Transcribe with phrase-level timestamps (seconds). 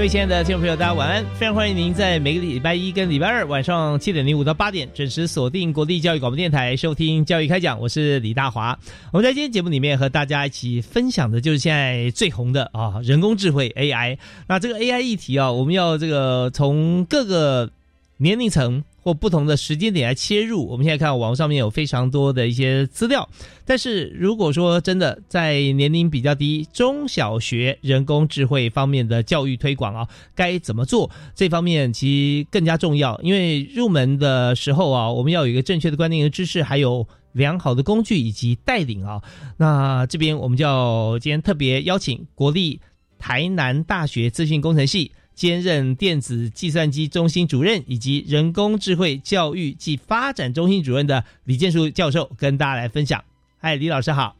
[0.00, 1.22] 各位亲爱的听众朋友，大家晚安！
[1.34, 8.78] 非常欢迎您在每个礼拜一跟礼拜二晚上七点零五到八点准时锁定国立教育广播电台收听教育开讲，我是李大华。
[9.12, 14.16] 我们在今天节目里面和大家一起分享的就是现在最红的啊人工智慧 AI。
[14.48, 17.68] 那这个 AI 议题啊，我们要这个从各个
[18.16, 18.82] 年龄层。
[19.02, 23.28] 或不同的时间点来切入，我们现在看网上面有非常多的一些资料。
[23.64, 31.10] 但是如果说真的在年龄比较低、中小学人工智慧方面的教育推广啊，该怎么做？
[31.34, 39.22] 这方面其实更加重要，因为入门的时候啊，我们要有一个正确的观念和知识，还有良好的工具以及带领啊。
[39.56, 42.80] 那这边我们就要今天特别邀请国立
[43.18, 45.12] 台南大学资讯工程系。
[45.34, 53.24] 兼任电子计算机中心主任以及人工智慧教育暨发展中心主任的李建树教授，跟大家来分享。
[53.58, 54.39] 嗨，李老师好。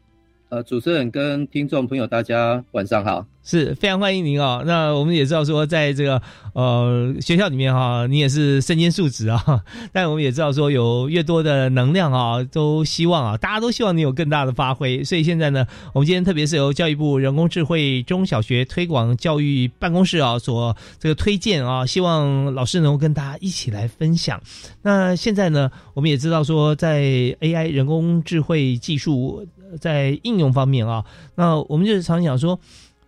[0.51, 3.25] 呃，主持人跟听众朋友，大家晚上好。
[3.41, 4.61] 是非常欢迎您哦。
[4.67, 6.21] 那我们也知道说，在这个
[6.53, 9.63] 呃学校里面哈，你也是身兼数职啊。
[9.93, 15.01] 但我们也知道说，有越多的能量啊，都希望啊，大家都希望你有更大的发挥。
[15.05, 24.41] 所以现在呢，我们今天特别是由教育部人工智慧中小学推广教育办公室啊所这个推荐啊，希望老师能够跟大家一起来分享。
[24.81, 27.01] 那现在呢，我们也知道说，在
[27.39, 29.47] AI 人工智慧技术
[29.79, 31.05] 在应用方面啊，
[31.35, 32.59] 那我们就是常想说。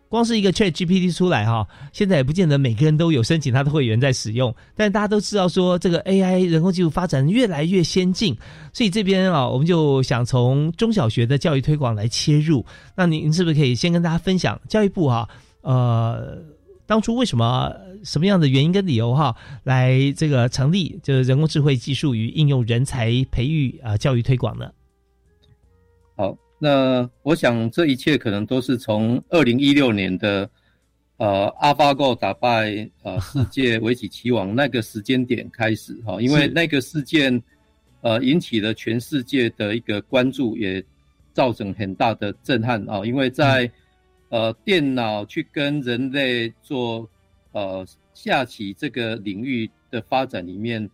[0.10, 4.56] 光是一个 Chat GPT 出来哈，现在也不见得每个人都有申请他的会员在使用。
[4.76, 8.38] 但大家都知道说，这个 AI 人工技术发展越来越先进，
[8.72, 12.64] 所以这边啊，我们就想从中小学的教育推广来切入。
[12.96, 15.28] 那您是不是可以先跟大家分享教育部哈，
[15.62, 16.38] 呃，
[16.86, 24.70] 当初为什么什么样的原因跟理由哈，来这个成立就是人工智慧技术与应用人才培育啊教育推广呢？
[26.16, 26.38] 好。
[26.64, 30.50] 那我想，这一切可能都是从二零一六年的，
[31.18, 37.44] 呃，AlphaGo 打败呃世界 围棋棋王那个时间点开始哈，因为那个事件，
[38.00, 40.82] 呃，引起了全世界的一个关注，也
[41.34, 43.70] 造成很大的震撼啊，因为在
[44.30, 47.06] 呃电脑去跟人类做
[47.52, 50.90] 呃下棋这个领域的发展里面。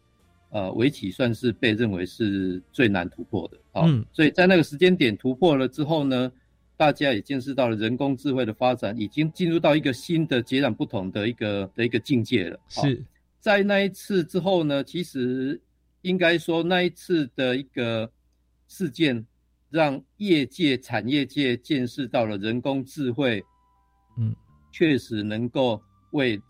[0.52, 6.32] 呃，围棋算是被认为是最难突破的啊，所以在那个时间点突破了之后呢，
[6.78, 12.60] 大家也见识到了人工智慧的发展已经进入到一个新的截然不同的一个的一个境界了。
[12.68, 13.04] 是
[13.40, 15.60] 在那一次之后呢，其实
[16.02, 18.10] 应该说那一次的一个
[18.68, 19.26] 事件，
[19.70, 23.44] 让业界、产业界见识到了人工智慧，
[24.18, 24.36] 嗯，
[24.72, 25.82] 确实能够
[26.12, 26.42] 为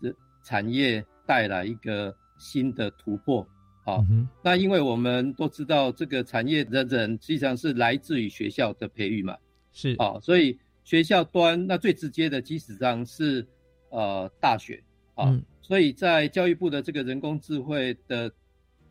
[0.44, 3.46] 产业带来一个新的突破。
[3.82, 4.04] 好，
[4.42, 9.36] 那因为我们都知道，这个产业的人实际上是来自于学校的培育嘛，
[9.72, 9.94] 是。
[9.94, 13.46] 啊，所以学校端那最直接的，基本上是
[13.88, 14.82] 呃大学。
[15.14, 18.30] 啊，所以在教育部的这个人工智慧的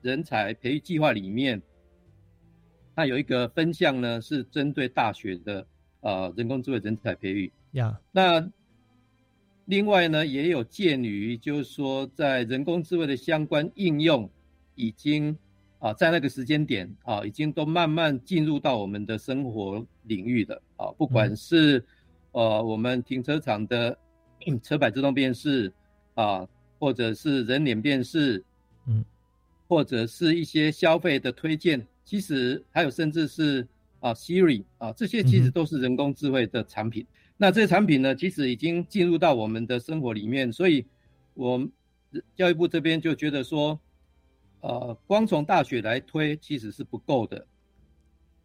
[0.02, 1.62] 人才培育计划里面，
[2.96, 5.66] 它有一个分项呢，是针对大学的
[6.02, 7.52] 呃人工智慧人才培育。
[7.74, 8.00] 呀。
[8.12, 8.52] 那
[9.66, 14.28] 另外呢，也有鉴于就是说，在人工智慧的相关应用。
[14.80, 15.38] 已经
[15.80, 21.84] 啊，在那个时间点啊，已经都慢慢进入到我们的生活领域的啊，不管是
[22.32, 23.98] 呃我们停车场的
[24.64, 25.72] 车牌自动辨识
[26.16, 26.48] 啊，
[26.80, 28.42] 或者是人脸辨识，
[28.88, 29.04] 嗯，
[29.68, 33.68] 或者是一些消费的推荐，其实还有甚至是
[34.00, 37.06] 啊 Siri 啊，这些其实都是人工智慧的产品。
[37.36, 40.86] 那这些产品呢，其实已经进入到我们的生活里面，所以
[41.34, 41.68] 我
[42.34, 43.78] 教育部这边就觉得说。
[44.62, 47.48] 呃，光从大学来推其实是不够的，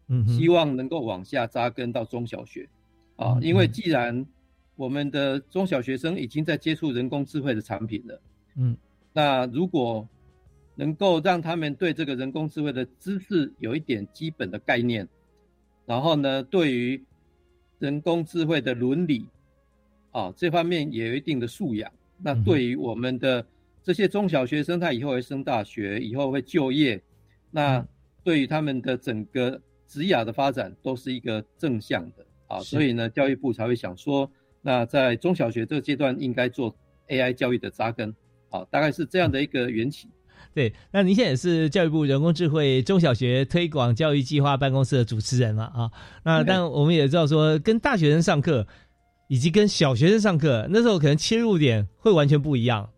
[0.07, 2.69] 嗯，希望能够往下扎根到中小学，
[3.17, 4.25] 啊，嗯因为既然
[4.75, 8.21] 我们的中小学生已经在接触人工智慧的产品了，
[8.55, 8.77] 嗯，
[9.11, 10.07] 那如果
[10.75, 15.07] 能够让他们对这个人工智慧的知识有一点基本的概念，
[15.85, 17.01] 然后呢，对于
[17.79, 19.25] 人工智慧的伦理
[20.11, 23.45] 啊这方面也有一定的素养，那对于我们的
[23.85, 26.99] 这些中小学生，他以后会升大学，以后会就业，
[27.51, 27.87] 那嗯
[28.23, 34.27] 对于他们的整个职涯的发展都是一个正向的啊，所以呢，教育部才会想说，
[34.63, 36.75] 那在中小学这个阶段应该做
[37.09, 38.09] AI 教育的扎根，
[38.49, 40.09] 啊，大概是这样的一个缘起。
[40.55, 45.91] 对，那您现在也是教育部人工智慧中小学推广教育计划办公室的主持人了啊。
[46.23, 48.65] 那对但我们也知道说，跟大学生上课
[49.27, 52.89] 以及跟小学生上课，那时候可能切入点会完全不一样啊。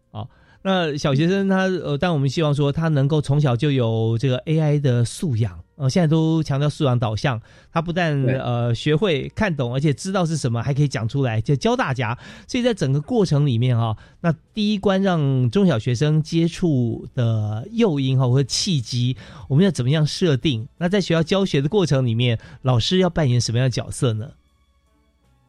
[0.67, 7.41] 那小学生他呃，但我们希望说他能够从小就有这个 AI 的素养，呃，现在都强调素养导向，
[7.71, 12.17] 他不但呃学会看懂，而且知道是什么，还可以讲出来，就教大家。
[12.49, 19.15] 所以在整个过程里面哈、那第一关让中小学生接触的诱因哈或者契机，
[19.47, 20.67] 我们要怎么样设定？
[20.77, 24.31] 那在学校教学的过程里面，老师要扮演什么样的角色呢？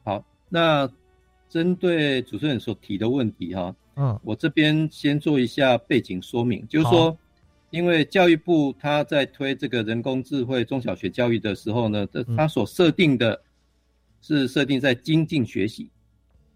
[0.04, 0.88] 好，那
[1.50, 7.18] 针对主持人所提的问题哈、嗯我这边先做一下背景说明，就是说，
[7.70, 13.42] 因为教育部它在推这个人工智慧中小学教育的时候呢，这嗯它所设定的
[14.22, 15.90] 是设定在精进学习。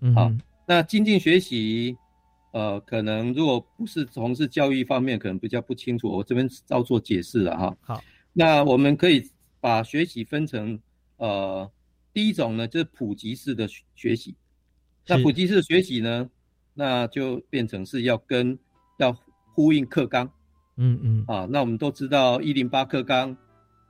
[0.00, 0.32] 好嗯好
[0.64, 1.96] 那精进学习，
[2.52, 7.76] 呃，可能如果不是从事教育方面，可能比较不清楚，我这边照做解释了哈。
[7.80, 9.28] 好，那我们可以
[9.60, 10.78] 把学习分成
[11.16, 11.68] 呃，
[12.12, 14.36] 第一种呢就是普及式的学学习。
[15.06, 16.30] 那普及式的学习呢，
[16.74, 18.58] 那就变成是要跟
[18.98, 19.16] 要
[19.54, 20.30] 呼应课纲
[20.76, 21.46] 嗯嗯啊。
[21.50, 23.36] 那我们都知道一零八课纲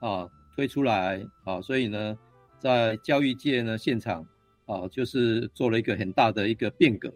[0.00, 2.18] 啊推出来啊，所以呢，
[2.58, 4.26] 在教育界呢现场
[4.66, 7.12] 啊，就是做了一个很大的一个变革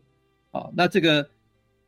[0.51, 0.71] 啊。
[0.75, 1.29] 那这个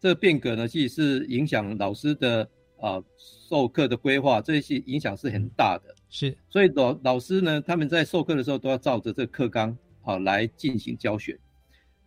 [0.01, 2.49] 这个变革呢，其实是影响老师的
[2.81, 3.03] 啊
[3.49, 5.95] 授课的规划，这些影响是很大的。
[6.11, 11.39] 是所以老老师呢，他们在授课的时候都要照着这个课纲啊来进行教学，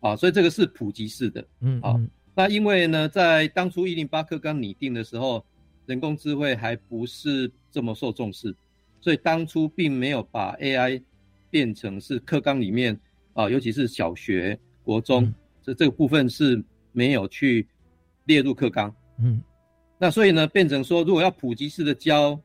[0.02, 1.40] 啊，所以这个是普及式的。
[1.40, 2.00] 好嗯啊
[2.34, 5.44] 那因为呢，在当初一零八课纲拟定的时候，
[5.86, 8.54] 人工智慧还不是这么受重视，
[9.00, 11.02] 所以当初并没有把 AI
[11.50, 12.98] 变成是课纲里面
[13.34, 16.62] 啊，尤其是小学、国中嗯这这个部分是
[16.92, 17.68] 没有去
[18.24, 18.94] 列入课纲。
[19.18, 19.42] 嗯
[19.98, 22.40] 那所以呢，变成说，如果要普及式的教，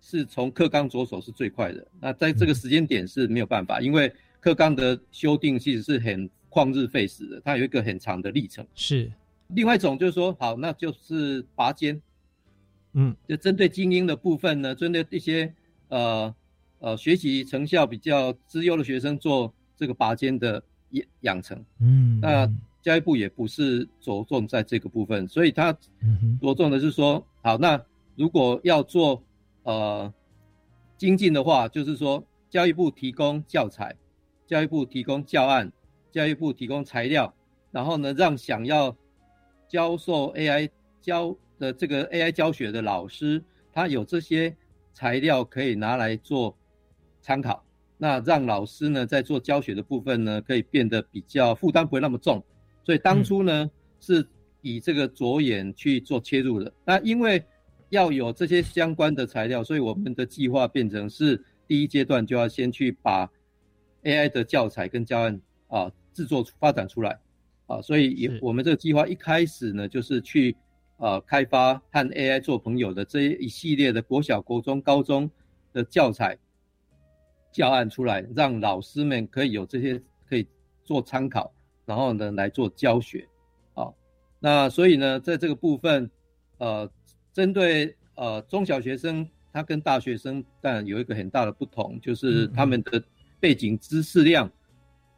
[0.00, 1.86] 是从课纲着手是最快的。
[2.00, 8.64] 那在这个时间点是没有办法，因为课纲的修订其实是很旷日费时的，它有一个很长的历程。
[8.76, 9.10] 是。
[9.48, 12.00] 另外一种就是说，好，那就是拔尖，
[12.92, 13.14] 嗯。
[13.26, 15.52] 就针对精英的部分呢，针对一些
[15.88, 16.34] 呃
[16.78, 21.64] 呃学习成效比较资优的学生做这个拔尖的养养成。
[21.80, 22.20] 嗯。
[22.20, 22.48] 那
[22.80, 25.76] 教育部也不是着重在这个部分，所以它
[26.40, 27.82] 着重的是说，好，那
[28.14, 29.22] 如果要做
[29.64, 30.12] 呃
[30.96, 33.94] 精进的话，就是说教育部提供教材，
[34.46, 35.72] 教育部提供教案，
[36.14, 37.34] 教育部提供材料，
[37.72, 38.96] 然后呢，让想要
[39.66, 40.70] 教授 AI
[41.00, 44.56] 教的这个 AI 教学的老师，他有这些
[44.92, 46.56] 材料可以拿来做
[47.20, 47.64] 参考。
[47.98, 52.40] 那让老师呢，在做教学的部分呢，可以变得比较负担不会那么重。
[52.84, 53.68] 所以当初呢，
[53.98, 54.24] 是
[54.60, 56.72] 以这个着眼去做切入的。
[56.84, 57.44] 那因为
[57.88, 63.28] 要有这些相关的材料，所以我们的计划变成是第一阶段就要先去把
[64.04, 67.18] AI 的教材跟教案啊制作发展出来。
[67.66, 70.54] 啊，所以也我们这个计划一开始呢，就是去
[70.98, 75.30] 呃开发和 AI 做朋友的这一系列的国小、国中、高中
[75.72, 76.36] 的教材
[77.50, 80.46] 教案出来，让老师们可以有这些可以
[80.84, 81.50] 做参考，
[81.86, 83.26] 然后呢来做教学。
[83.72, 83.88] 啊。
[84.38, 86.10] 那所以呢，在这个部分，
[86.58, 86.86] 呃，
[87.32, 93.02] 针对呃中小学生，他跟大学生当然有一个很大的不同，就是他们的
[93.40, 94.52] 背景知识量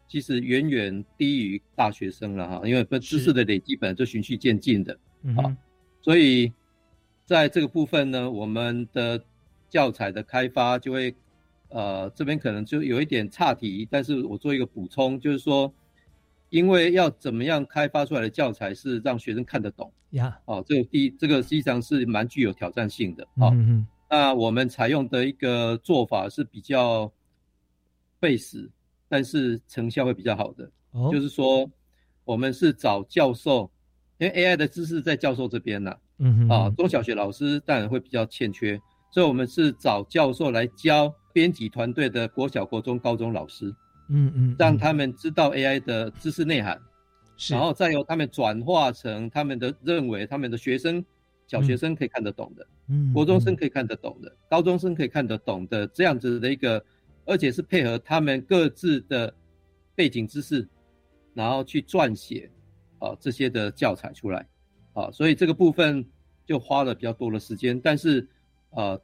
[0.08, 4.98] 其实远远低于大学生了哈，因为知识的累积本来就循序渐进的，
[5.34, 5.56] 好嗯
[6.00, 6.52] 所以
[7.24, 9.20] 在这个部分呢，我们的
[9.68, 11.12] 教材的开发就会，
[11.70, 15.74] 呃，这边可能就有一点岔题，但是我做一个补充，就是说，
[16.50, 20.38] 因为要怎么样开发出来的教材是让学生看得懂，呀。
[20.44, 27.12] 哦，这个第这个实际上是蛮具有挑战性的，哦，嗯那我们采用的一个做法是比较
[28.20, 28.70] 费时，
[29.08, 30.70] 但是成效会比较好的。
[30.92, 31.10] 哦。
[31.12, 31.70] 就是说，
[32.24, 33.70] 我们是找教授，
[34.18, 36.48] 因为 AI 的知识在教授这边呢、嗯哼。
[36.48, 43.74] 啊，中小学老师当然会比较欠缺，所以我们是找教授来教编辑团队的国小、国中、高中老师
[44.08, 46.80] 嗯嗯，让他们知道 AI 的知识内涵，
[47.36, 51.04] 是，然后再由他们转化成他们的认为他们的学生
[51.46, 56.82] 小学生可以看得懂的，嗯，国中生可以看得懂的，高中生可以看得懂的这样子的一个，
[57.26, 59.34] 而且是配合他们各自的
[59.94, 60.66] 背景知识，
[61.34, 62.50] 然后去撰写
[62.98, 64.48] 啊这些的教材出来，
[64.94, 66.02] 啊，所以这个部分
[66.46, 68.26] 就花了比较多的时间，但是
[68.70, 68.98] 呃，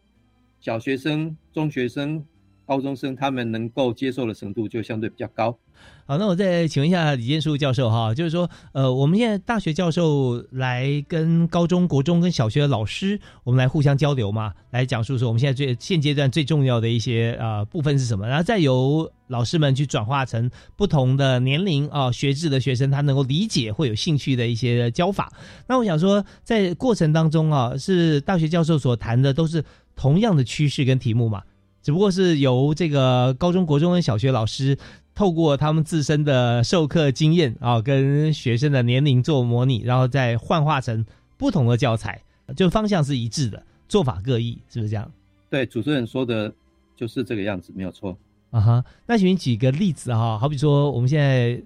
[0.60, 2.24] 小学生、中学生。
[2.66, 5.56] 高中生他们能够接受的程度就相对比较高。
[6.04, 25.32] 好，那我再请问一下李建树教授哈，就是说，呃，我们现在大学教授来跟高中国中跟小学的老师，我们来互相交流嘛，来讲述说我们现在最现阶段最重要的一些呃部分是什么，然后再由老师们去转化成不同的年龄啊学制的学生，他能够理解会有兴趣的一些教法。
[25.66, 29.64] 那我想说，在过程当中啊，是大学教授所谈的都是
[29.96, 31.42] 同样的趋势跟题目嘛？
[31.82, 34.78] 只不过是由这个高中国中跟小学老师
[35.14, 41.04] 透过他们自身的授课经验啊，跟学生的年龄做模拟，然后再幻化成
[41.36, 42.22] 不同的教材，
[42.56, 45.10] 就方向是一致的，做法各异，是不是这样？
[45.50, 46.50] 对，主持人说的
[46.96, 48.16] 就是这个样子，没有错。
[48.50, 51.60] 啊哈，那请你举个例子哈，好比说我们现在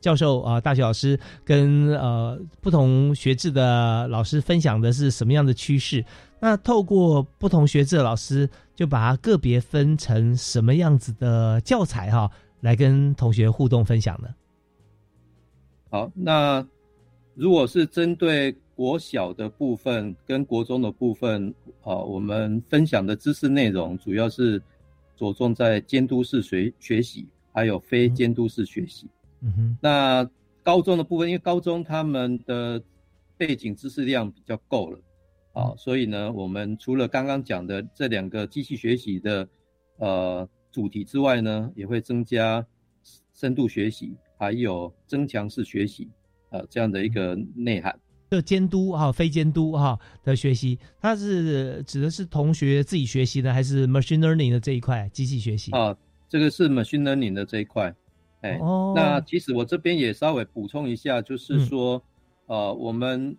[0.00, 6.04] 教授啊，大学老师跟呃不同学制的老师分享的是什么样的趋势？
[6.40, 8.48] 那透过不同学制的老师，
[8.80, 12.30] 就把它个别分成什么样子的教材哈，
[12.62, 14.34] 来跟同学互动分享呢？
[15.90, 16.66] 好，那
[17.34, 24.58] 如果是针对国小的部分跟国中的部分，啊，我们分享的知识内容主要是
[25.14, 29.06] 着重在监督式学学习，还有非监督式学习。
[29.40, 29.76] 嗯哼。
[29.82, 30.26] 那
[30.62, 32.82] 高中的部分，因为高中他们的
[33.36, 34.98] 背景知识量比较够了。
[35.52, 39.48] 啊，所以呢，我们除了刚刚讲的这两个机器学习的
[39.98, 42.64] 呃主题之外呢，也会增加
[43.34, 46.08] 深度学习，还有增强式学习，
[46.50, 47.98] 呃，这样的一个内涵。
[48.30, 55.72] 就监督哈，非监督哈的学习，它是指的是同学自己学习的，还是 machine learning 的这一块机器学习？
[55.72, 55.96] 啊，
[56.28, 57.92] 这个是 machine learning 的这一块。
[58.42, 58.56] 哎，
[58.94, 62.00] 那其实我这边也稍微补充一下，就是说，
[62.46, 63.36] 呃，我们。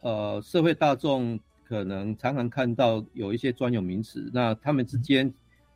[0.00, 5.32] 呃，社会大众可能常常看到有一些专有名词，那他们之间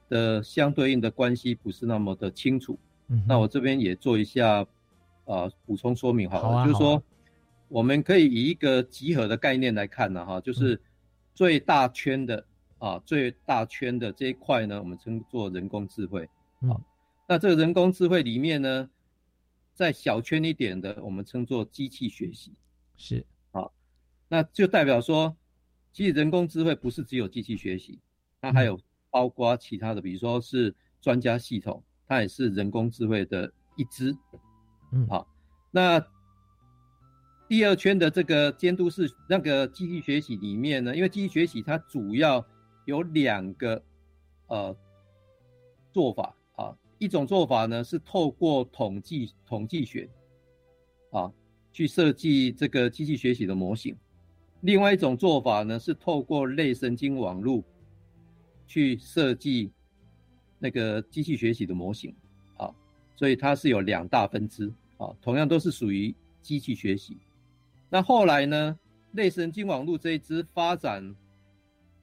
[0.09, 2.79] 的相对应的关系不是那么的清楚。
[3.09, 4.65] 嗯，那我这边也做一下
[5.25, 7.03] 呃补充说明，好了，就是说
[7.69, 10.81] 我们可以以一个集合的概念来看呢，哈，就是
[11.35, 12.47] 最大圈的
[12.79, 16.29] 啊，最大圈的这一块呢，我们称作人工智慧。
[16.61, 16.81] 好，
[17.29, 18.89] 那这个人工智慧里面呢，
[19.75, 22.53] 在小圈一点的，我们称作机器学习。
[22.97, 23.27] 是。
[24.33, 25.37] 那就代表说，
[25.93, 28.01] 其实人工智慧不是只有机器学习，
[28.41, 34.17] 它还有包括其他的，比如说是专家系统，它也是人工智慧的一支。
[34.91, 35.29] 嗯，好，
[35.71, 36.03] 那
[37.47, 42.43] 第二圈的这个监督是那个机器学习里面呢，因为机器学习它主要
[42.87, 43.85] 有两个
[44.47, 44.75] 呃
[45.93, 50.09] 做法啊，一种做法呢是透过统计统计学
[51.11, 51.31] 啊
[51.71, 53.95] 去设计这个机器学习的模型。
[54.63, 57.63] 另外一种做法呢，是透过类神经网络
[58.67, 59.73] 去设计
[60.59, 62.15] 那个机器学习的模型，
[62.57, 62.73] 啊，
[63.17, 67.19] 所以它是有两大分支，啊，同样都是属于机器学习。
[67.91, 68.79] 那后来呢，
[69.15, 71.13] 类神经网络这一支发展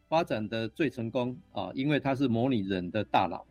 [0.09, 3.45] 发展的最成功，啊，因为它是模拟人的大脑，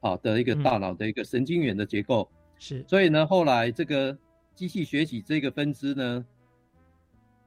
[0.00, 4.18] 啊的一个大脑的一个神经元的结构，是，所以呢，后来这个
[4.56, 6.26] 机器学习这个分支呢。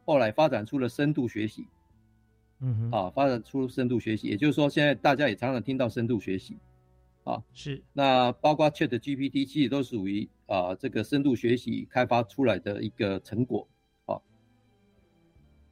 [0.06, 1.66] 后来发展出了深度学习，
[2.60, 6.56] 嗯哼，啊，发展出深度学习，也就是说，现在大家也常常听到深度学习，
[7.24, 13.68] 啊，是，那包括 Chat GPT 其实都属于啊这个深度学习开发出来的一个成果，
[14.06, 14.22] 啊，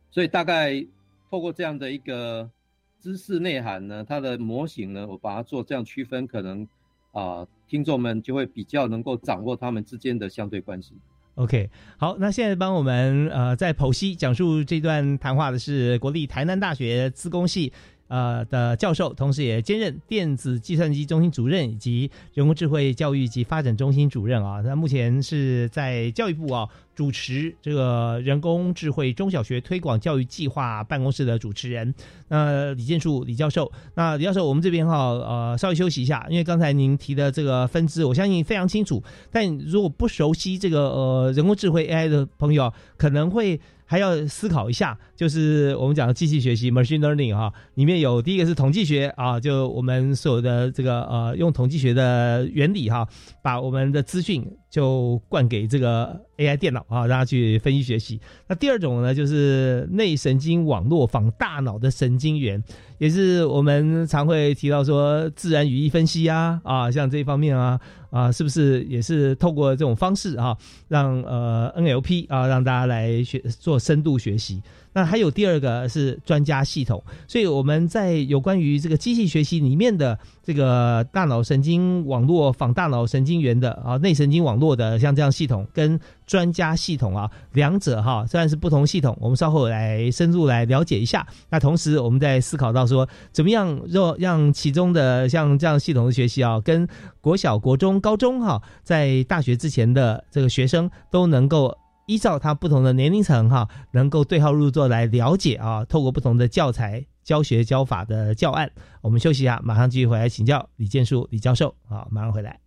[0.09, 0.85] 所以大概
[1.29, 2.49] 透过这样的一个
[2.99, 6.67] 知识内涵呢，它的模型呢，我把它做这样区分，可能
[7.11, 10.95] 啊听众们就会比较能够掌握他们之间的相对关系。
[11.35, 17.73] OK，好，那现在帮我们呃在剖析讲述这段谈话的是国立台南大学资工系
[18.13, 24.61] 呃的教授，同时也兼任电子计算机中心主任以及人工智慧教育及发展中心主任啊。
[24.63, 26.69] 那目前是在教育部啊。
[26.95, 31.91] 主持这个人工智慧中小学推广教育计划办公室的主持人，
[32.27, 39.01] 那李建树李教授，那李教授，我们这边哈呃稍微休息一下，因为刚才您提的这个分支，我相信非常清楚，
[39.31, 43.59] 但如果不熟悉这个呃人工智慧 AI 的朋友，可能会。
[43.93, 53.07] 还要思考一下，就是我们讲的机器学习 （machine learning） 哈，里面有第一个是统计学啊，就我们所有的这个呃，用统计学的原理哈，
[53.43, 58.19] 把我们的资讯就灌给这个 AI 电脑啊，让它去分析学习。
[58.47, 62.63] 那第二种呢，就是内神经网络仿大脑的神经元，
[62.97, 67.79] 也是我们常会提到说自然语义分析啊啊，像这一方面啊。
[68.13, 70.55] 啊，是不是也是透过这种方式啊，
[70.87, 74.61] 让呃 NLP 啊，让大家来学做深度学习？
[74.93, 91.25] 那还有第二个是专家系统，所以我们在有关于这个机器学习里面的这个大脑神经网络仿大脑神经元的啊内神经网络的像这样系统跟专家系统啊，两者哈虽然是不同系统，我们稍后来深入来了解一下。
[91.49, 96.87] 那同时我们在思考到说，怎么样让让其中的像这样系统的学习啊，跟
[97.19, 101.77] 国小、国中、高中哈，在大学之前的这个学生都能够。
[102.05, 112.59] 依照他不同的年龄层哈，能够对号入座来了解啊，透过不同的教材教学教法的教案，我们休息一下，马上继续回来请教李建树李教授啊，马上回来。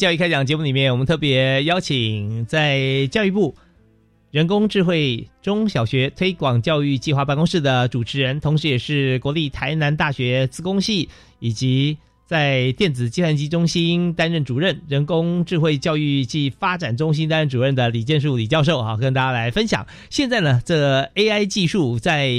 [0.00, 3.54] 教育开讲节目里面，我们特别邀请在教育部
[4.30, 19.86] 人工智慧中小学推广教育计划办公室的主持人，同时也是国立台南大学资工系以及在电子计算机中心担任主任、人工智慧教育暨发展中心担任主任的李建树李教授，哈，跟大家来分享。
[20.08, 22.30] 现在呢，这 AI 技术在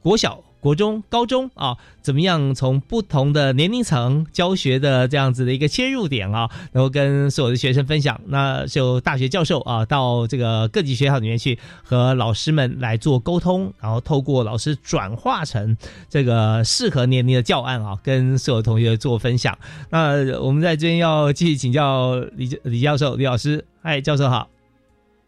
[0.00, 0.45] 国小。
[0.66, 8.20] 国中、高中啊，怎么样从不同的年龄层教学的这样子的一个切入点啊，然后跟所有的学生分享？
[8.26, 15.76] 那就大学教授啊，到这个各级学校里面去和老师们来做沟通，然后透过老师转化成
[16.08, 19.56] 这个适合年龄的教案啊，跟所有同学做分享。
[19.90, 23.64] 那我们在这边要继续请教李李教授、李老师。
[23.82, 24.48] 嗨，教授好。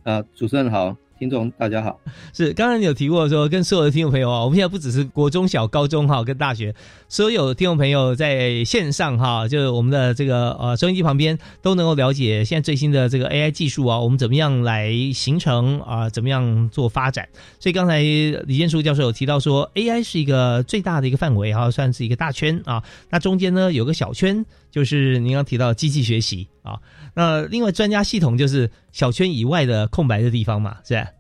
[0.03, 0.97] 啊，主持人好。
[1.19, 1.99] 听众大家好，
[2.33, 6.73] 是刚才你有提过说，跟所有的听众朋友啊，我们现在不只是国中小、高中哈，跟大学
[7.09, 17.29] 所有听众朋友在线上哈，就是我们的这个呃收音机旁边都能够了解现在最新的这个 AI 技术啊，我们怎么样来形成啊，怎么样做发展？
[17.59, 26.79] 所以刚才李建书教授有提到说，AI 是一个最大的一个范围哈，算是一个大圈啊，那中间呢有个小圈，就是您刚提到机器学习啊。
[27.19, 31.11] 那另外专家系统就是小圈以外的空白的地方嘛，是吧？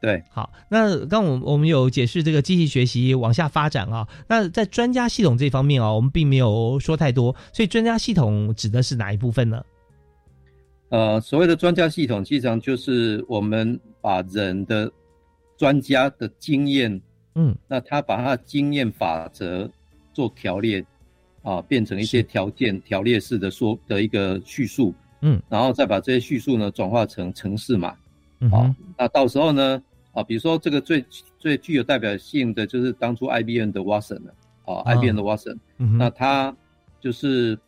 [0.00, 0.50] 对，好。
[0.70, 4.08] 那刚我我们有解释这个机器学习往下发展啊。
[4.26, 7.36] 那在专家系统这方面啊，我们并没有说太多。
[7.52, 9.62] 所以专家系统指的是哪一部分呢？
[10.88, 14.90] 呃，所谓的专家系统，实际上就是我们把人的
[15.58, 16.98] 专家的经验，
[17.34, 19.70] 嗯，那他把他的经验法则
[20.14, 20.82] 做条列
[21.42, 24.94] 啊，变成一些条件条列式的说的一个叙述。
[25.20, 27.96] 嗯，然后再把这些叙述呢转化成城市码，
[28.50, 31.04] 好，那到时候呢，啊，比如说这个最
[31.38, 36.56] 最具有代表性的就是当初 IBM 的 Watson 了，啊，IBM 的 Watson，那他
[37.00, 37.58] 就是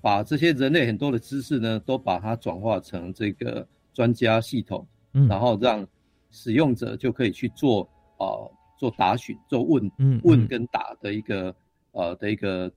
[0.00, 4.86] 把这些人类很多的知识呢，都把它转化成这个专家系统，
[5.28, 5.86] 然后让
[6.30, 7.82] 使用者就可以去做
[8.16, 9.90] 啊，做答询、做问
[10.22, 11.54] 问跟答的一个
[11.92, 12.70] 呃的一个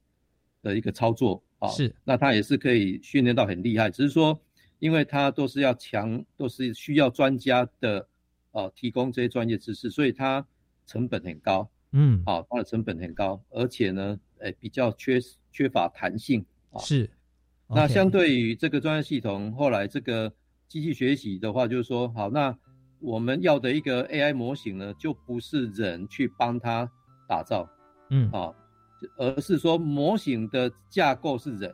[0.62, 1.41] 的一个操作。
[1.60, 4.41] 啊，是，那他也是可以训练到很厉害，只是说，
[4.80, 8.08] 因为他都是要强，都是需要专家的，
[8.52, 10.43] 呃，提供这些专业知识，所以它
[10.88, 15.19] 成本很高，嗯，啊，它的成本很高，而且呢，诶，比较缺
[15.52, 17.08] 缺乏弹性，啊，是，
[17.69, 20.34] 那相对于这个专业系统，后来这个
[20.67, 22.58] 机器学习的话，就是说，好，那
[23.00, 26.91] 我们要的一个 AI 模型呢，就不是人去帮他
[27.28, 27.69] 打造，
[28.10, 28.52] 嗯，啊。
[29.18, 31.74] 而是说模型的架构是人，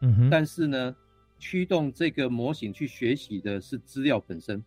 [0.00, 0.94] 嗯哼，但是呢，
[1.38, 4.58] 驱动这个模型去学习的是资料本身，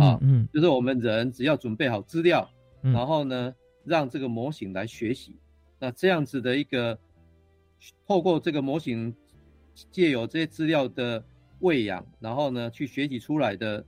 [0.00, 2.48] 啊，嗯，就是我们人只要准备好资料，
[2.80, 5.36] 然后呢，让这个模型来学习，
[5.78, 6.98] 那这样子的一个
[8.06, 9.14] 透过这个模型
[9.90, 11.24] 借由这些资料的
[11.60, 13.84] 喂养，然后呢，去学习出来的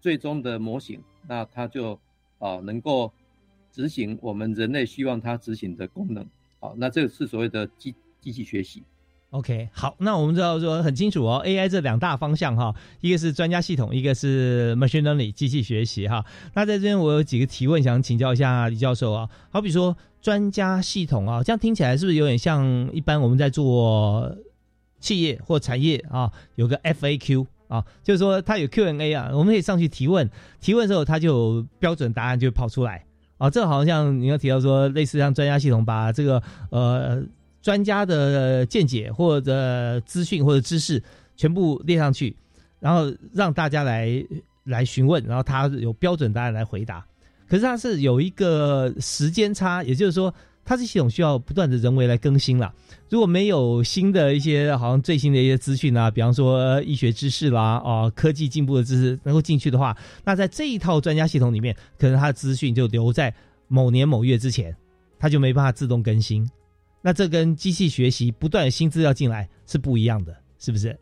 [0.00, 1.98] 最终的模型，那它就
[2.38, 3.12] 啊能够
[3.70, 6.26] 执行我们人类希望它执行的功能。
[6.62, 8.84] 好，那这个是所谓的机机器学习。
[9.30, 16.24] OK，好，那我们知道说很清楚哦，AI 这两大方向哈，一个是专家系统，一个是 machine learning 机器学习哈。
[16.54, 24.32] 那在这边我有几个提问想请教一下李教授啊，好比说专家系统啊，这样听起来是不是有点像一般我们在做
[25.00, 33.04] 企业或产业啊，有个 FAQ 啊，就是说它有 Q&A 啊，我们可以上去提问，提问的时候它就标准答案就跑出来
[33.42, 37.22] 啊，这好像你要提到说类似像专家系统把这个呃。
[37.62, 41.00] 专家的见解或者资讯或者知识
[41.36, 42.36] 全部列上去，
[42.80, 44.10] 然后让大家来
[44.64, 47.06] 来询问，然后他有标准答案来回答。
[47.48, 52.72] 可是它是有一个时间差，也就是说，它这系统需要不断的人为来更新了。
[53.08, 63.34] 如果没有新的一些好像最新的一些资讯啊，比方说医学知识啦啊，科技进步的知识能够进去的话，那在这一套专家系统里面，可能它的资讯就留在
[63.68, 64.74] 某年某月之前，
[65.18, 66.48] 它就没办法自动更新。
[67.02, 70.96] 那这跟机器学习不断新资料进来是不一样的，是不是？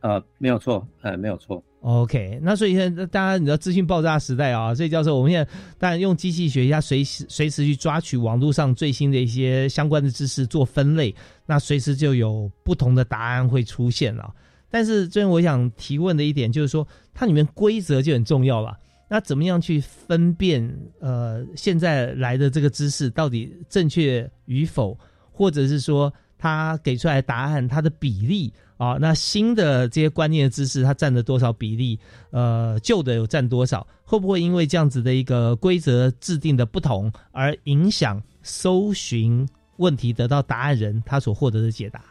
[0.00, 1.62] 呃，没有错，呃，没有错。
[1.80, 11.14] OK，那所以现在大家你知道资讯爆炸时代啊，所以教授，我们现在当然用机器学习，它随时随时去抓取网络上最新的一些相关的知识做分类，
[11.46, 14.30] 那随时就有不同的答案会出现了。
[14.70, 18.76] 但是这边我想提问的一点就是说，它里面规则就很重要了。
[19.08, 24.96] 那怎么样去分辨呃现在来的这个知识到底正确与否，
[25.32, 28.96] 或者是说他给出来的答案它的比例啊？
[28.98, 31.98] 那新的这些观念的知识它占了多少比例？
[32.30, 33.86] 呃，旧的有占多少？
[34.04, 42.02] 会不会因为这样子的一个规则制定的不同而影响搜寻问题得到答案人他所获得的解答？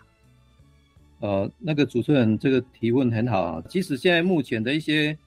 [1.20, 5.18] 呃，那个主持人这个提问很好啊，即使现在目前的一些。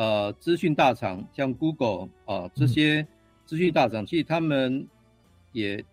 [0.00, 3.04] 呃，资讯大厂像 Google 啊，这些
[3.44, 4.86] 资讯大厂，其实他们
[5.50, 5.84] 也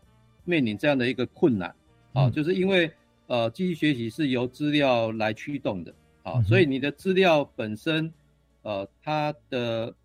[0.44, 1.74] 面临这样的一个困难
[2.14, 2.88] 啊，就是因为
[3.28, 8.14] 呃，机器学习是由资料来驱动的啊，所以你的资料本身，
[8.62, 9.96] 呃，它的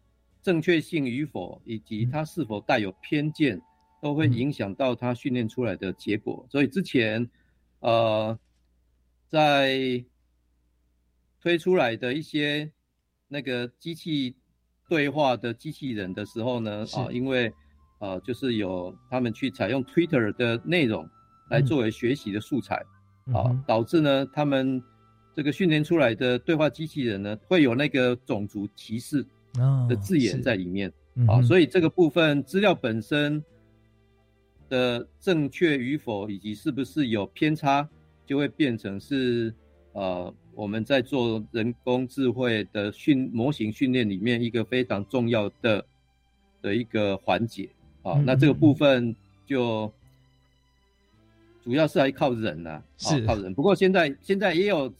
[0.43, 3.61] 正确性与否，以及它是否带有偏见，
[4.01, 6.47] 都会影响到它训练出来的结果。
[6.51, 7.31] 所以之前
[7.81, 8.39] 呃，
[9.29, 10.05] 在
[11.41, 12.71] 推出来的一些。
[13.33, 14.35] 那个机器
[14.89, 17.53] 对话的机器人的时候呢，啊，因为
[18.01, 21.09] 呃，就是有他们去采用 Twitter 的内容
[21.49, 22.85] 来作为学习的素材，
[23.33, 24.83] 啊，导致呢，他们
[25.35, 29.25] 这个训练出来的对话机器人呢，会有那个种族歧视
[29.89, 30.93] 的字眼在里面，
[31.27, 33.43] 啊，所以这个部分资料本身
[34.69, 37.89] 的正确与否，以及是不是有偏差，
[38.27, 39.55] 就会变成是
[39.93, 40.33] 呃。
[40.53, 45.83] 我们在做人工智慧的训模型训练里面，一个非常重要的
[46.61, 47.71] 的一个环节
[48.03, 49.15] 啊，那这个部分
[49.47, 49.91] 就
[51.63, 53.55] 主要是还靠人呐，是靠人。
[53.55, 54.93] 不过现在现在也有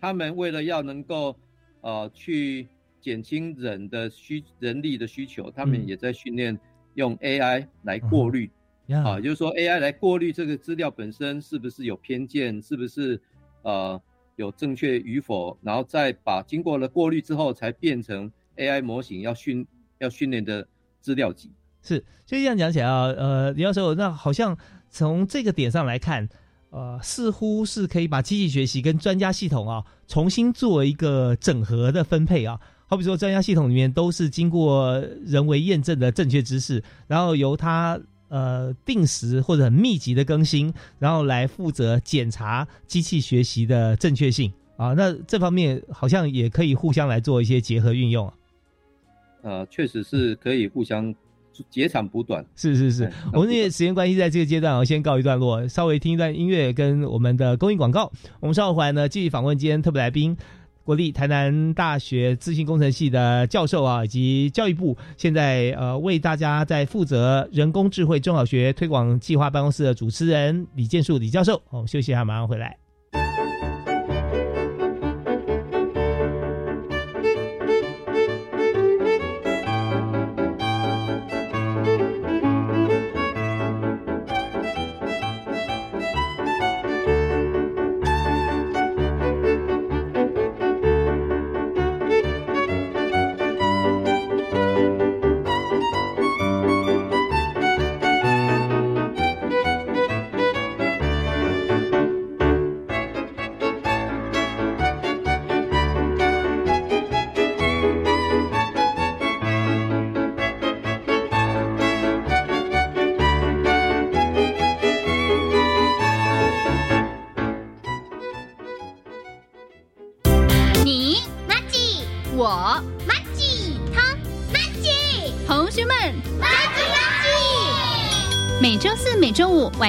[0.00, 1.36] 他们为了要能够
[1.80, 2.68] 呃去
[3.00, 6.58] 减轻人的需人力的需求，他们也在训练
[6.94, 8.50] 用 AI 来过滤
[8.88, 13.20] 啊，就是说 AI 来过滤这个资料本身是不是有偏见，是不是
[13.62, 14.00] 呃。
[14.36, 19.64] 有正确与否，然后再把经过了过滤之后，才变成 AI 模型要训
[19.98, 20.66] 要训练的
[20.98, 21.52] 资料集。
[21.82, 24.58] 是，所以这样讲起来啊，呃，李教授，那好像
[24.94, 26.28] 从这个点上来看，
[26.70, 32.60] 呃，似乎是可以把机器学习跟专家系统啊重新做一个整合的分配啊。
[32.86, 38.00] 好比说，专家系统里面都是经过人为验证的正确知识，然后由它。
[38.28, 44.92] 呃，定时或者很密集的更新，然后来负责检查机器学习的正确性啊。
[44.94, 48.34] 那这方面好像也可以互相来做一些结合运用啊。
[49.42, 51.14] 呃，确实是可以互相
[51.70, 52.44] 截长补短。
[52.56, 58.10] 是是是，我们因为时间关系，在这个阶段啊，先告一段落，稍微听一段音乐跟我们的公益广告。
[58.40, 60.36] 我们稍后回来呢，继续访问今天特别来宾。
[60.84, 72.83] 国立台南大学资讯工程系的教授啊，以及教育部现在呃为大家在负责人工智慧中小学推广计划办公室的主持人李建树李教授，我们休息一下，马上回来。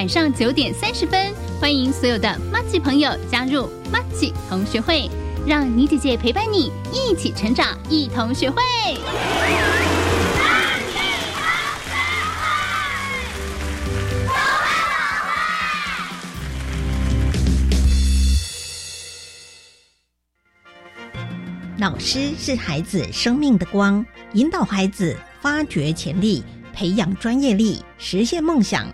[0.06, 5.10] 晚上九点三十分，欢迎所有的马吉朋友加入马吉同学会，
[5.44, 8.62] 让妮姐姐陪伴你一起成长，一同学会。
[21.78, 28.86] 老师是孩子生命的光，引导孩子发掘潜力，培养专业力，实现梦想。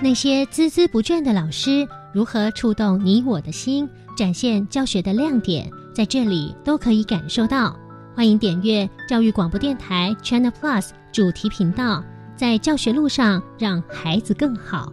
[0.00, 7.76] 那些孜孜不倦的老师，如何触动你我的心，展现教学的亮点，在这里都可以感受到。
[8.14, 12.04] 欢迎点阅教育广播电台 China Plus 主题频道，
[12.36, 14.92] 在教学路上让孩子更好。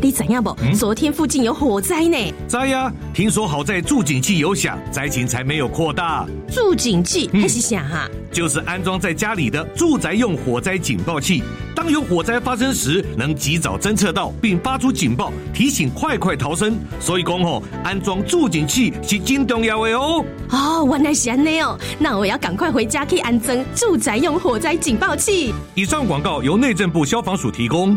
[0.00, 0.54] 你怎样不？
[0.74, 2.16] 昨天附近有火灾呢。
[2.48, 2.92] 灾呀！
[3.12, 6.26] 听说好在助警器有响，灾情才没有扩大。
[6.52, 8.08] 助警器还是响哈？
[8.32, 11.42] 就是安装在家里的住宅用火灾警报器，
[11.74, 16.76] 当有火灾发生时，能及早侦测到并发出警报，提醒快快逃生。
[16.98, 20.24] 所以讲吼，安装助警器是真重要的哦。
[20.50, 25.54] 哦，原来是安尼哦，那我要赶快回家去安装住宅用火灾警报器。
[25.74, 27.96] 以上广告由内政部消防署提供。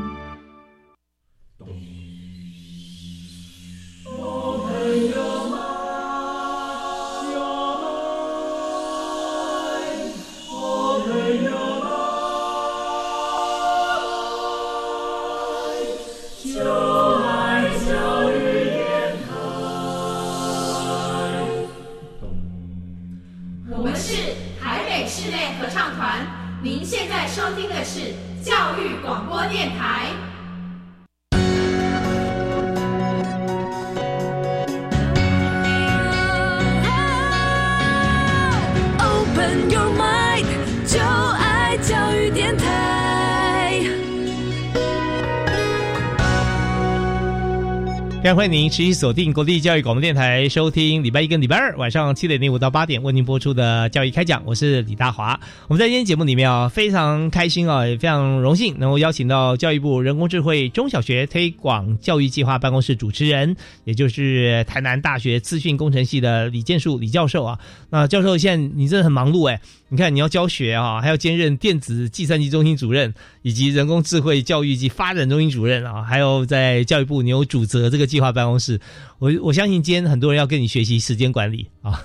[48.35, 55.39] 欢迎您持续锁定国立教育广播电台，收听礼拜一跟礼拜二晚上七点零五到八点为您播出的教育开讲，我是李大华。
[55.67, 67.57] 我们在今天节目里面啊，非常开心啊，也非常荣幸能够邀请到教育部人工智慧中小学推广教育计划办公室主持人，也就是台南大学资讯工程系的李建树李教授啊。
[67.89, 78.79] 那教授，现在你真的很忙碌哎，你看你要教学啊，还要兼任电子计算机中心主任，以及人工智慧教育及发展中心主任啊，还有在教育部你有主责这个计划办公室。
[79.19, 82.03] 我我相信今天很多人要跟你学习时间管理啊。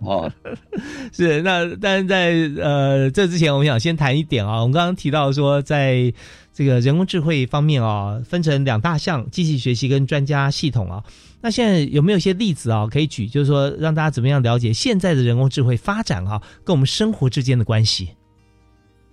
[0.00, 0.32] 哦，
[1.14, 4.60] 是那，但是在呃这之前，我们想先谈一点啊。
[4.60, 6.12] 我们刚刚提到说，在
[6.52, 11.04] 这个人工智慧方面啊，分成两大项：机器学习跟专家系统啊。
[11.40, 13.28] 那现在有没有一些例子啊可以举？
[13.28, 18.08] 就是说，让大家怎么样了解现在的人工智慧发展啊，跟我们生活之间的关系？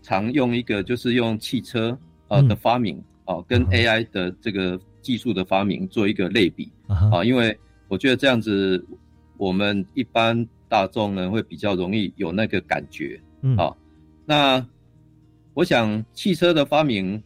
[0.02, 1.96] 常用一个就是用汽车
[2.28, 8.84] 啊的发明啊，跟 AI 的这个技术的发明做一个类比啊，因为我觉得这样子，
[9.38, 13.20] 我们一般大众呢会比较容易有那个感觉
[13.58, 13.76] 啊。
[14.26, 14.66] 那
[15.54, 17.22] 我想汽车的发明，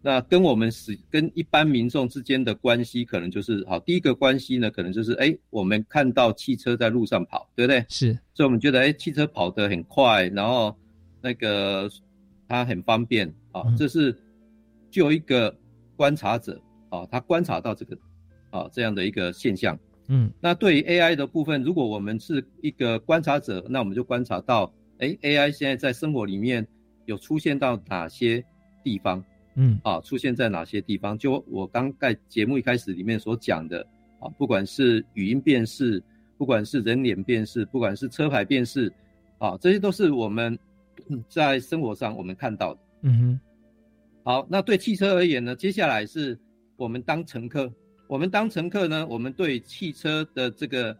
[0.00, 3.80] 那跟我们是跟一般民众之间的关系，可能就是好。
[3.80, 7.84] 第一个关系呢，可能就是哎，我们看到汽车在路上跑，对不对？
[7.88, 10.76] 是，所以我们觉得哎，汽车跑得很快，然后
[11.20, 11.90] 那个
[12.46, 13.64] 它很方便啊。
[13.76, 14.16] 这是
[14.90, 15.52] 就一个
[15.96, 16.60] 观察者
[16.94, 17.98] 啊，他观察到这个
[18.50, 19.76] 啊这样的一个现象。
[20.06, 26.64] 嗯，那对于 AI 的部分，如果我们是一个观察者，那我们就观察到，哎，AI 现在在生活里面
[27.06, 28.44] 有出现到哪些
[28.84, 29.24] 地方？
[29.56, 31.16] 嗯，啊，出现在哪些地方？
[31.18, 33.84] 就我刚在节目一开始里面所讲的
[34.20, 36.02] 啊，不管是语音辨识，
[36.36, 38.92] 不管是人脸辨识，不管是车牌辨识，
[39.38, 40.58] 啊，这些都是我们
[41.28, 42.80] 在生活上我们看到的。
[43.02, 43.40] 嗯哼。
[44.22, 45.54] 好，那对汽车而言呢？
[45.54, 46.38] 接下来是
[46.76, 47.72] 我们当乘客。
[48.06, 50.96] 我们当乘客呢，我们对汽车的这个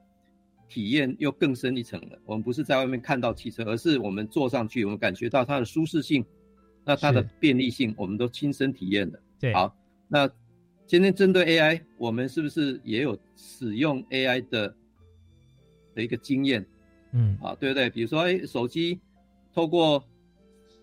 [0.68, 2.18] 体验又更深一层了。
[2.24, 6.24] 我们不是在外面看到汽车，而是我们坐上去，我们感觉到它的舒适性，
[6.82, 9.20] 那它的便利性，我们都亲身体验了。
[9.38, 9.76] 对，好，
[10.08, 10.28] 那
[10.86, 14.74] 今天针对 AI，我们是不是也有使用 AI 的
[15.94, 16.64] 的一个经验？
[17.12, 17.90] 嗯，啊，对不对？
[17.90, 18.98] 比如说，哎，手机
[19.52, 20.02] 透过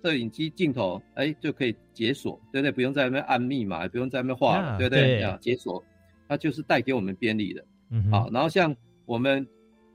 [0.04, 2.72] 摄影机镜头，哎，就可以解锁，对不对？
[2.72, 5.22] 不用在那边按密码，也不用在那边画了，对不对？
[5.22, 5.84] 啊，解锁。
[6.28, 8.74] 它就是带给我们便利的，嗯，好，然后像
[9.06, 9.46] 我们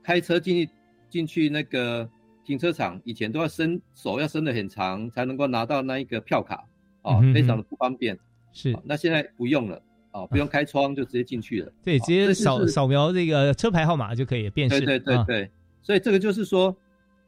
[0.03, 0.69] 开车进去
[1.09, 2.07] 进去那个
[2.45, 6.63] 停车场，以前都要伸手要伸得很长才能够拿到那一个票卡，
[7.01, 8.15] 啊，非常的不方便。
[8.53, 11.73] 是，那现在不用了，啊，不用开窗就直接进去了。
[11.83, 14.79] 对，直接这扫就是扫描这个车牌号码就可以辨识。
[14.79, 15.49] 对对对啊对，
[15.81, 16.77] 所以这个就是说，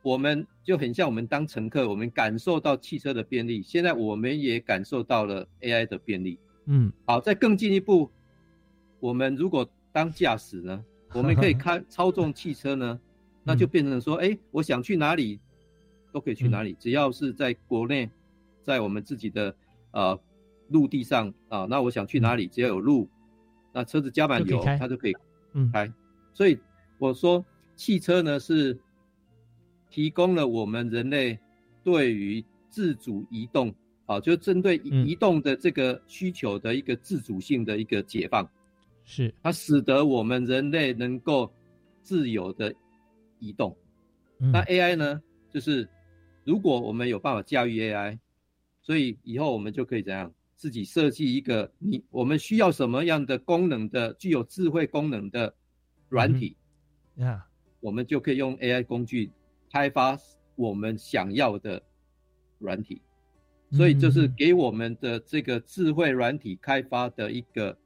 [0.01, 6.39] 我们就很像我们当乘客，我们感受到汽车的便利，现在我们也感受到了 AI 的便利。
[6.65, 8.09] 嗯，好，再更进一步，
[8.99, 10.83] 我们如果当驾驶呢，
[11.13, 12.99] 我们可以开 操纵汽车呢，
[13.43, 15.39] 那就变成说，哎，我想去哪里
[16.11, 18.09] 都可以去哪里，只要是在国内，
[18.63, 19.53] 在我们自己的
[19.91, 20.19] 呃
[20.69, 23.09] 陆地上啊，那我想去哪里，只要有路，
[23.73, 25.15] 那车子加满油，它就可以
[25.53, 25.91] 嗯开。
[26.33, 26.57] 所以
[26.99, 27.43] 我说，
[27.75, 28.79] 汽车呢是
[29.89, 31.37] 提供了我们人类
[31.83, 33.73] 对于自主移动
[34.05, 38.49] 啊，就针对移动的这个需求的一个自主性的一个解放。
[39.05, 39.33] 是。
[39.41, 41.51] 它使得我们人类能够
[42.01, 42.73] 自由的
[43.39, 43.75] 移动。
[44.39, 44.51] 嗯。
[44.51, 45.21] 那 AI 呢，
[45.51, 45.87] 就是
[46.43, 48.19] 如果我们有办法驾驭 AI，
[48.81, 50.33] 所以以后我们就可以怎样？
[50.55, 55.55] 自己设计一个你我们需要什么样的功能的具有智慧功能的
[56.09, 56.57] 软体，
[57.15, 57.45] 呀，
[57.79, 59.31] 我们就可以用 AI 工具
[59.71, 60.17] 开发
[60.55, 61.81] 我们想要的
[62.59, 63.01] 软体。
[63.71, 67.77] 所以就是嗯给我们的这个智慧软体开发的一个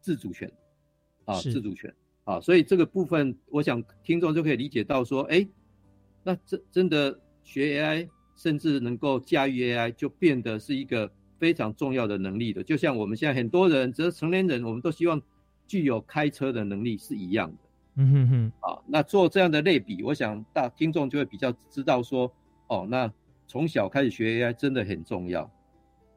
[0.00, 0.48] 自主权
[1.24, 5.44] 啊，自主权啊，所以这个部分，我想听众就可以理解到说，哎，
[6.22, 11.10] 那真真的学 AI，甚至能够驾驭 AI，就变得是一个
[11.40, 12.62] 非常重要的能力的。
[12.62, 15.20] 就像我们现在很多人，只是成年人，我们都希望
[15.66, 17.67] 具有开车的能力是一样的。
[18.00, 22.32] 嗯哼哼，啊，那做这样的类比，我想大听众就会比较知道说，
[22.68, 23.12] 哦，那
[23.48, 25.42] 从小开始学 AI 真的很重要，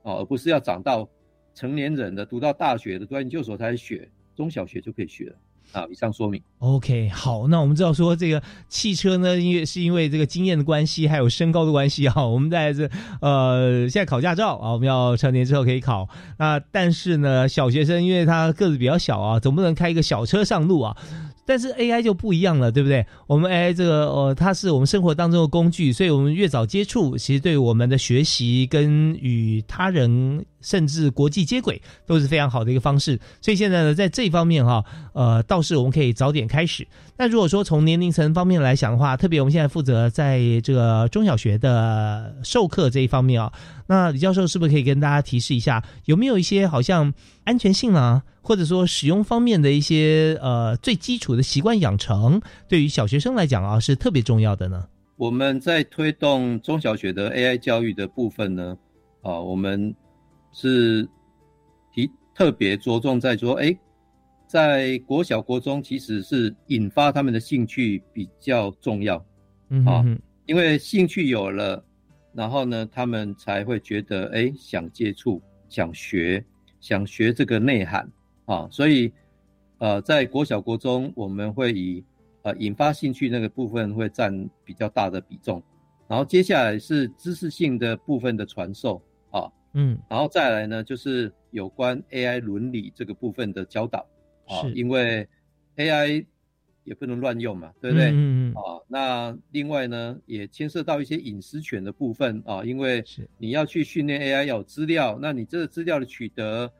[0.04, 1.10] 哦，而不是要长到
[1.56, 5.36] 成年人的，读到大学的，读到研究所才学，中小学就可以学了。
[5.74, 6.42] 啊，以上说明。
[6.60, 12.90] OK，好，那我们知道说这个汽车呢，因为是因为这个经验的关系，还有身高的关系啊，我们在这
[13.22, 16.10] 呃现在考驾照啊，我们要成年之后可以考。
[16.38, 20.98] 那但是呢，小学生因为他个子比较小啊，总不能开一个小车上路啊。
[21.46, 23.06] 但是 AI 就不一样了，对不对？
[23.28, 33.20] 我们 AI 这个呃，它是我们生活当中的工具，所以我们越早接触，其实对我们的学习跟与他人甚至国际接轨都是非常好的一个方式。
[33.42, 36.88] 所以现在呢，在这方面哈、呃，倒是我们可以早点开始。
[37.18, 43.52] 那如果说从年龄层方面来讲的话，特别我们现在负责在这个中小学的授课这一方面啊，
[43.92, 54.88] 那李教授是不是可以跟大家提示一下，有没有一些好像安全性啊，或者说使用方面的一些呃最基础的习惯养成，对于小学生来讲啊是特别重要的呢？
[55.18, 58.78] 我们在推动中小学的 AI 教育的部分呢，
[59.24, 59.94] 啊，我们
[60.54, 61.06] 是
[61.94, 63.78] 提特别着重在说，哎，
[64.48, 69.26] 在国小、国中其实是引发他们的兴趣比较重要，啊
[69.68, 71.84] 嗯哼哼，因为兴趣有了，
[72.34, 76.44] 然后呢，他们才会觉得，哎，想接触、想学、
[76.80, 78.10] 想学这个内涵
[78.46, 79.12] 啊，所以，
[79.80, 82.04] 呃，在国小、国中，我们会以
[82.44, 85.62] 呃引发兴趣那个部分会占比较大的比重，
[86.08, 94.00] 然后接下来是知识性的部分的传授啊，嗯，然后再来呢就是有关 AI 伦理这个部分的教导
[94.48, 95.28] 啊，因为
[95.76, 96.26] AI
[96.84, 98.10] 也不能乱用嘛，对不对？
[98.10, 106.72] 嗯嗯嗯啊，那另外呢，也牵涉到一些隐私权的部分啊，因为是你要去训练 AI 要有资料，那你这个资料的取得，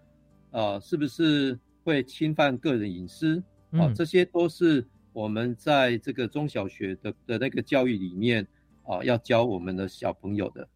[0.52, 3.38] 啊，是不是会侵犯个人隐私？
[3.72, 8.46] 啊，嗯这些都是我们在这个中小学的的那个教育里面
[8.84, 10.68] 啊，要教我们的小朋友的。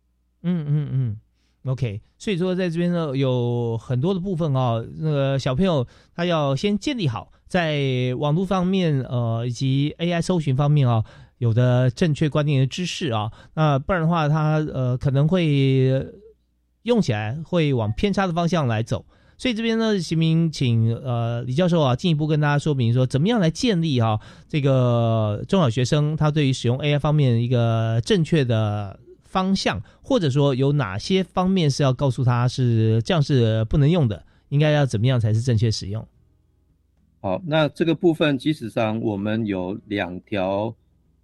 [0.43, 1.19] 嗯嗯嗯
[1.65, 11.05] ，OK，所以说在这边呢有很多的部分哦，那个小朋友他要先建立好在网络方面呃以及 AI 搜寻方面啊、
[11.37, 16.05] 有的正确观念的知识啊，那不然的话他呃可能会
[16.83, 19.05] 用起来会往偏差的方向来走。
[19.37, 36.05] 所以这边呢，行明请呃李教授啊进一步跟大家说明说，怎么样来建立啊这个中小学生他对于使用 AI 方面一个正确的方向，或者说有哪些方面是要告诉他是这样是不能用的，应该要怎么样才是正确使用？
[37.25, 40.75] 好，那这个部分基本上我们有两条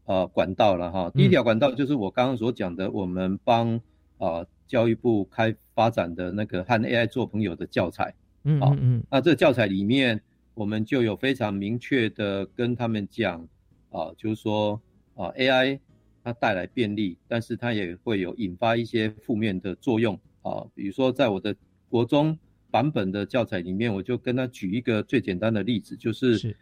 [0.06, 1.12] 呃管道了哈。
[1.14, 3.76] 第一条管道就是我刚刚所讲的，我们帮
[4.18, 8.12] 啊、呃教育部开发展的那个和 AI 做朋友的教材。
[8.46, 10.20] 嗯嗯嗯那这个教材里面，
[10.56, 13.48] 我们就有非常明确的跟他们讲
[13.92, 14.82] 啊、就是说
[15.14, 15.80] 啊、AI
[16.24, 20.66] 它带来便利，但是它也会有引发一些负面的作用啊。
[20.74, 21.56] 比如说，在我的
[21.90, 22.36] 国中
[22.72, 26.58] 版本的教材里面，我就跟他举一个最简单的例子，就是是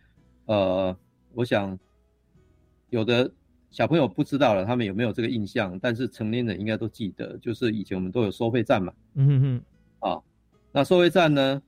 [0.46, 0.98] 呃，
[1.34, 1.78] 我想
[2.90, 3.32] 有的
[3.70, 5.80] 小朋友不知道了，他们有没有这个印象？
[5.80, 10.20] 但是成年人应该都记得，就是以前我们都有收费站嘛，嗯哼哼啊，
[10.72, 11.62] 那收费站呢，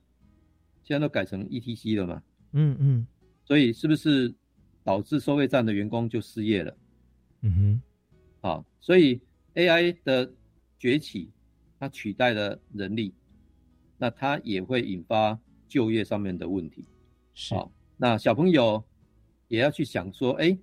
[0.82, 2.22] 现在都改成 ETC 了嘛，
[2.52, 3.06] 嗯嗯
[3.44, 4.34] 所以是不是
[4.82, 6.76] 导致收费站的员工就失业了？
[7.42, 7.80] 嗯
[8.42, 9.20] 哼，啊，所以
[9.54, 10.32] AI 的
[10.78, 11.30] 崛起，
[11.78, 13.14] 它取代了人力，
[14.02, 15.38] 那它也会引发
[15.68, 16.84] 就业上面的问题。
[17.34, 18.82] 是好，那小朋友
[19.46, 20.58] 也要去想说，哎，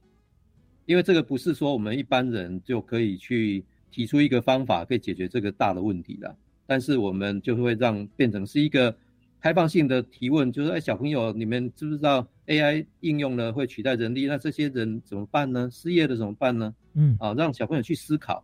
[0.86, 6.36] 因为这个不是说我们一般人就可以去提出一个方法可以解决这个大的问题的，
[6.68, 8.94] 但是我们就会让变成是一个
[9.40, 14.26] 开放性的提问，就是哎，小朋友，你们知不知道 AI 应用了会取代人力？
[14.26, 15.70] 那这些人怎么办呢？
[15.72, 16.76] 失业的怎么办呢？
[16.94, 18.44] 嗯啊，让小朋友去思考，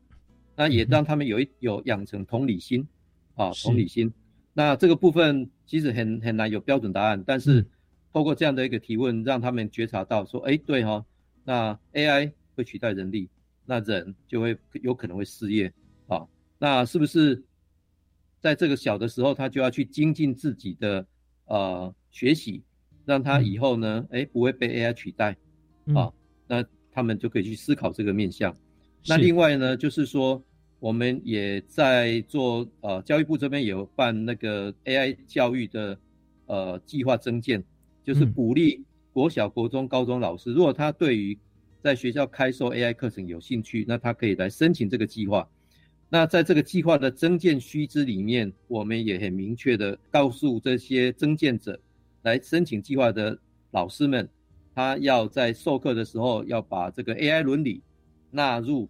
[0.55, 2.87] 那也让他们有一有养成同理心，
[3.35, 4.09] 啊，同理心。
[4.57, 7.65] 那这个部分其实很很难有标准答案，但是嗯
[8.13, 11.05] 透过这样的一个提问，让他们觉察到说，哎，对哈、哦，
[11.43, 13.29] 那 AI 会取代人力，
[13.65, 15.73] 那人就会有可能会失业
[16.07, 16.25] 啊。
[16.57, 17.43] 那是不是
[18.39, 21.05] 在这个小的时候，他就要去精进自己的
[21.47, 22.63] 呃学习，
[23.03, 25.35] 让他以后呢，哎，不会被 AI 取代
[25.85, 26.13] 嗯啊？
[26.47, 28.55] 那他们就可以去思考这个面向。
[29.05, 30.41] 那另外呢，就是说
[30.79, 35.97] 我们也在做呃，教育部这边有办那个 AI 教育的
[36.45, 37.63] 呃计划增建，
[38.03, 41.37] 就是嗯鼓励国小、国中、高中老师，如果他对于
[41.81, 45.47] 在学校开授 AI 课程有兴趣，那他可以来申请这个计划。
[46.07, 51.79] 那在这个计划的增建须知里面，我们也很明确的告诉这些增建者，
[52.21, 53.37] 来申请计划的
[53.71, 54.29] 老师们，
[54.75, 57.81] 他要在授课的时候要把这个 AI 伦理
[58.29, 58.87] 纳入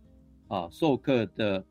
[0.48, 1.66] 啊授课的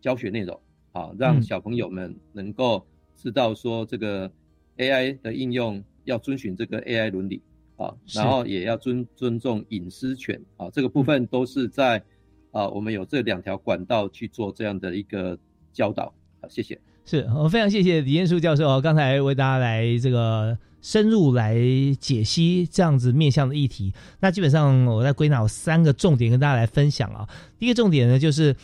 [0.00, 0.60] 教学内容，
[0.92, 2.86] 啊，让嗯小朋友们能够
[3.16, 4.30] 知道说这个
[4.76, 7.42] AI 的应用要遵循这个 AI 伦理
[7.76, 12.02] 啊，然后也要尊尊重隐私权啊，这个部分都是在
[12.50, 15.38] 啊我们有这两条管道去做这样的一个
[15.72, 16.80] 教导啊，谢谢。
[17.04, 21.56] 是我非常谢谢李彦树教授啊，刚才为大家来这个深入来
[21.98, 23.92] 解析这样子面向的议题。
[24.20, 27.28] 那基本上我在归纳有三个重点跟大家来分享啊。
[27.58, 28.54] 第一个重点呢，就是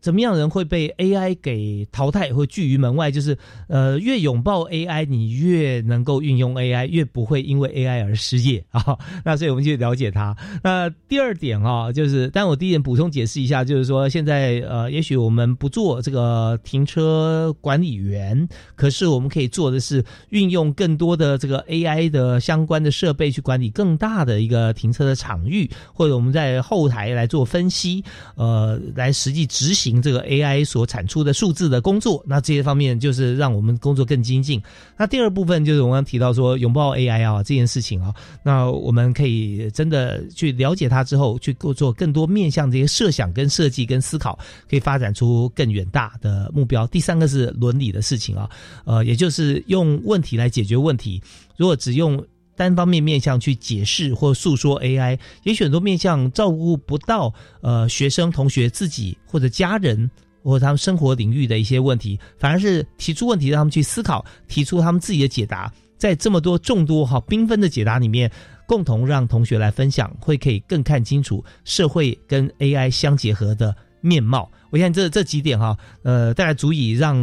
[0.00, 3.10] 怎么样人会被 AI 给淘汰或拒于门外？
[3.10, 3.36] 就是
[3.68, 8.98] 呃，越拥抱 AI，你越能够运用 AI，越不会因为 AI 而失业啊。
[9.24, 10.36] 那所以我们去了解它。
[10.62, 28.02] 那第二点啊，就是，但我第一点补充解释一下，就是说现在呃，也许我们不做这个停车管理员，可是我们可以做的是运用更多的这个 AI 的相关的设备去管理更大的一个停车的场域，或者我们在后台来做分析，
[28.36, 32.22] 呃，来实际执行这个 AI 所产出的数字的工作。
[32.26, 34.60] 那这些方面就是让我们工作更精进。
[34.96, 38.12] 那第二部分就是我刚刚提到说拥抱 AI 啊这件事情啊，
[38.42, 46.86] 那我们可以真的去了解它之后，去做更多面向这些设想、跟设计、跟思考，可以发展出更远大的目标。
[46.88, 48.50] 第三个是伦理的事情啊，
[48.84, 51.22] 呃，也就是用问题来解决问题。
[51.56, 52.20] 如果只用
[52.58, 57.32] 单方面面向去解释或诉说 AI，也许很多面向照顾不到
[57.62, 60.10] 呃学生、同学自己或者家人。
[60.40, 68.30] 或者他们生活领域的一些问题，反而是提出问题让他们去思考，提出他们自己的解答，在这么多众多哈缤纷的解答里面，
[68.66, 74.50] 共同让同学来分享，会可以更看清楚社会跟 AI 相结合的面貌。
[74.70, 77.18] 我想这这几点哈，呃，大概足以让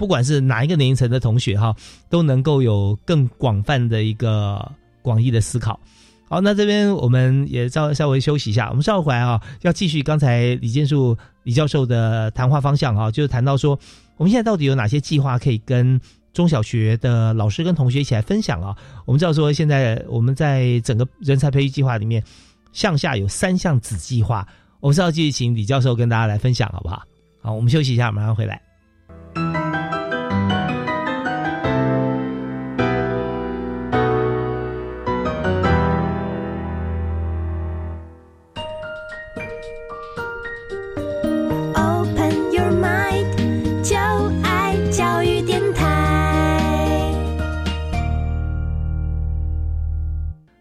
[0.00, 1.76] 不管是哪一个年龄层的同学哈，
[2.08, 4.66] 都能够有更广泛的一个
[5.02, 5.78] 广义的思考。
[6.26, 13.78] 好，那这边我们也稍稍微休息一下，我们稍后回来啊，要继续刚才李建树李教授的谈话方向啊，就是谈到说，
[14.16, 16.00] 我们现在到底有哪些计划可以跟
[16.32, 18.74] 中小学的老师跟同学一起来分享啊？
[19.04, 22.24] 我们知道说，现在我们在整个人才培育计划里面，
[22.72, 24.48] 向下有三项子计划，
[24.80, 27.02] 我们是要继续请李教授跟大家来分享，好不好？
[27.42, 28.69] 好，我们休息一下，马上回来。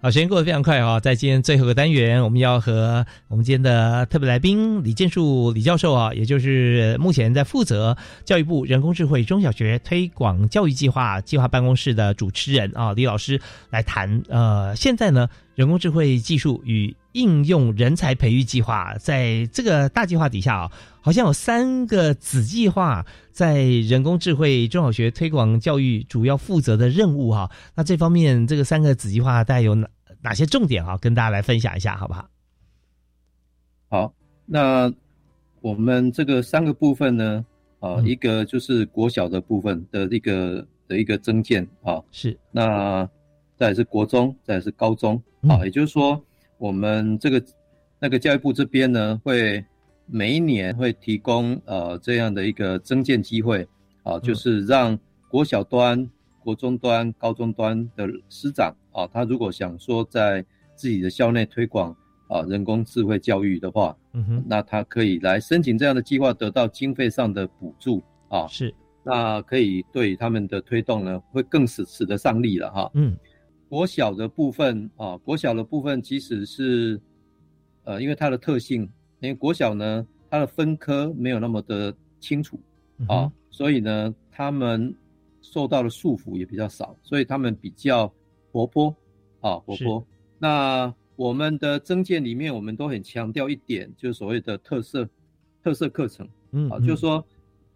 [0.09, 0.99] 好，时间过得非常快啊！
[0.99, 7.95] 在今天最后个单元，我们要和我们今天的特别来宾李建树李教授啊，也就是目前在负责
[8.25, 13.39] 教育部人工智慧中小学推广教育计划计划办公室的主持人啊，李老师
[13.69, 14.23] 来谈。
[14.29, 29.87] 呃，现在呢，人工智慧技术与应用人才培育计划在这个大计划底下啊，好像有三个子计划在人工智慧中小学推广教育主要负责的任务哈、那这方面这个三个子计划大概有哪
[30.21, 30.97] 哪些重点啊？
[30.97, 32.29] 跟大家来分享一下好不好？
[33.89, 34.13] 好，
[34.45, 34.93] 那
[35.61, 37.45] 我们这个三个部分呢，
[37.79, 42.01] 啊、嗯一个就是国小的部分的一个的一个增建啊。
[42.11, 43.09] 是，那
[43.57, 45.63] 再来是国中，再来是高中啊。
[45.63, 46.21] 也就是说，
[46.57, 47.43] 我们这个
[47.99, 49.63] 那个教育部这边呢，会
[50.05, 53.67] 每一年会提供呃这样的一个增建机会
[54.03, 54.97] 啊，就是让
[55.29, 56.09] 国小端、
[56.43, 61.95] 国中端、高中端的师长啊，他如果想说在自己的校内推广
[62.27, 68.47] 啊人工智慧教育的话，嗯哼，那他可以来申请这样的计划，得到经费上的补助啊。
[68.47, 68.73] 是，
[69.03, 72.89] 那可以对他们的推动呢，会更使使得上力了哈。
[72.93, 73.15] 嗯，
[73.67, 76.99] 国小的部分啊，国小的部分其实是，
[77.83, 78.83] 呃，因为它的特性，
[79.19, 82.59] 因为国小呢，它的分科没有那么的清楚
[83.07, 84.95] 啊，所以呢，他们
[85.51, 88.11] 受到的束缚也比较少，所以他们比较
[88.51, 88.95] 活泼
[89.41, 90.05] 啊，活泼。
[90.37, 95.09] 那我们的增建里面，我们都很强调一点，就是所谓的特色
[95.63, 97.25] 特色课程，嗯，啊，就是说，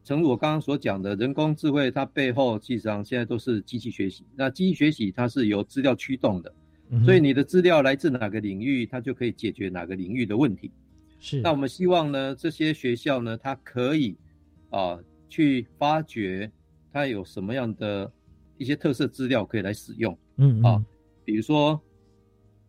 [0.04, 4.24] 正如我刚刚所讲的，人工智慧它背后，实际上现在都是机器学习。
[4.36, 6.54] 那机器学习它是由资料驱动的，
[7.04, 10.72] 所以你的资料来自哪个领域，它就可以解决哪个领域的问题。
[11.20, 11.42] 是。
[11.42, 14.16] 那我们希望呢，这些学校呢，它可以
[14.70, 14.98] 啊
[15.28, 16.50] 去发掘
[16.94, 18.10] 它有什么样的
[18.58, 20.18] 一些特色资料可以来使用。
[20.38, 20.86] 嗯啊，
[21.26, 21.82] 比如说。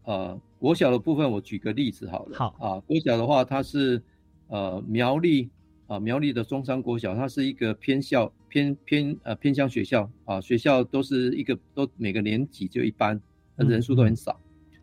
[0.07, 2.37] 呃，国小的部分，我举个例子好了。
[2.37, 4.03] 好啊，国小的话，它是
[4.49, 5.49] 呃苗栗
[5.87, 13.19] 啊苗栗的中山国小，它是一个偏校偏偏呃偏乡学校啊，学校都是一个都每个年级就一班，
[13.57, 14.39] 人数都很少。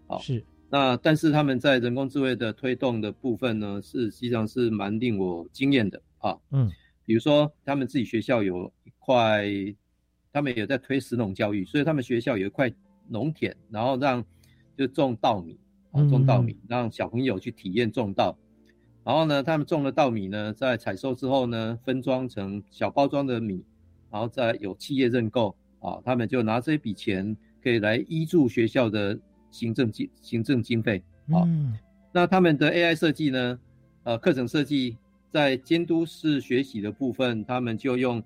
[0.08, 0.44] 好，是。
[0.72, 6.36] 那但是他们在人工智慧的推动的部分呢，是实际上是蛮令我惊艳的啊。
[6.50, 6.68] 嗯，
[7.06, 9.43] 比如说他们自己学校有一块，
[10.32, 12.72] 他们也在推实农教育，所以他们学校有一块
[13.10, 14.24] 农田，然后让
[14.78, 15.60] 就种稻米，
[15.91, 18.38] 啊，种稻米，让小朋友去体验种稻。
[19.04, 23.66] 然后呢，他们种了稻米呢，在采收之后呢，分装成小包装的米，
[24.12, 31.04] 然后再有企业认购，啊，他们就拿这笔钱可以来依助学校的行政经行政经费。
[31.32, 31.47] 啊，
[32.14, 33.60] 那他们的 AI 设计呢，
[34.04, 34.97] 呃，课程设计
[35.32, 38.22] 在监督式学习的部分，他们就用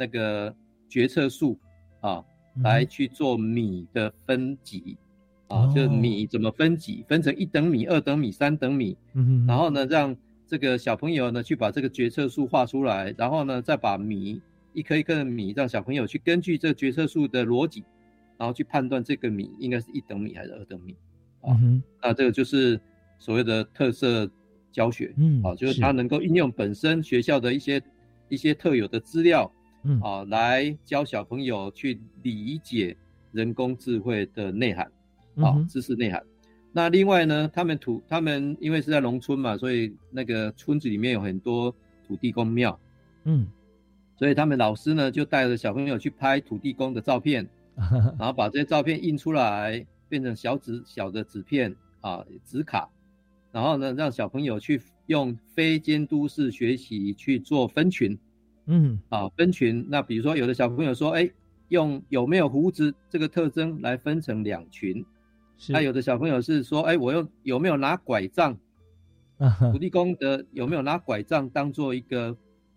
[0.00, 0.54] 那个
[0.88, 1.58] 决策树
[2.00, 2.24] 啊，
[2.64, 4.96] 来去做米的分级。
[5.52, 14.40] 啊，就是米怎么分级，分成一等米、二等米、三等米，嗯然后呢，让这个小朋友呢去把这个决策树画出来，然后呢，再把米
[14.74, 17.82] 一颗一颗的米，让小朋友去根据这决策树的逻辑，
[18.38, 20.94] 然后去判断这个米应该是一等米还是二等米。
[21.40, 21.58] 啊，
[22.00, 22.80] 那这个就是
[23.18, 24.30] 所谓的特色
[24.70, 27.82] 教学，嗯，啊，就是它能够应用本身学校的一些
[28.28, 29.52] 一些特有的资料，
[29.82, 32.96] 嗯，啊，来教小朋友去理解
[33.32, 34.90] 人工智慧的内涵。
[35.36, 36.22] 啊，知识内涵。
[36.72, 41.74] 那另外呢，他们土他们因为是在农村嘛，所以那个村子里面有很多
[42.06, 42.78] 土地公庙，
[43.24, 43.46] 嗯，
[44.16, 47.48] 所以他们老师呢就带着小朋友去拍土地公的照片，
[48.18, 52.88] 然后把这些照片印出来，变成小纸小的纸片啊纸卡，
[53.50, 58.18] 然后呢让小朋友去用非监督式学习去做分群，
[58.70, 59.84] 嗯，啊分群。
[59.88, 61.28] 那比如说有的小朋友说，哎，
[61.68, 65.04] 用有没有胡子这个特征来分成两群。
[65.68, 68.56] 那有的小朋友是说，哎，我用有没有拿拐杖？
[69.72, 72.36] 土地公的有没有拿拐杖当做一个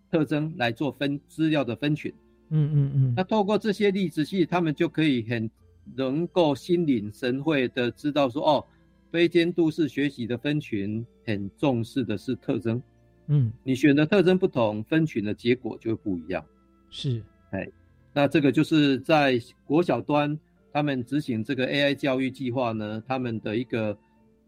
[0.10, 2.12] 特征来做分资料的分群？
[2.50, 3.14] 嗯嗯嗯。
[3.16, 5.50] 那透过这些例子，其实他们就可以很
[5.96, 8.66] 能够心领神会的知道说，哦，
[9.12, 12.82] 非监督式学习的分群很重视的是特征。
[13.28, 16.43] 嗯，你选的特征不同，分群的结果就会不一样。
[16.89, 17.69] 是，哎，
[18.13, 20.39] 那这个就是在国小端。
[20.76, 23.95] 他们执行这个 AI 教育计划呢，他们的一个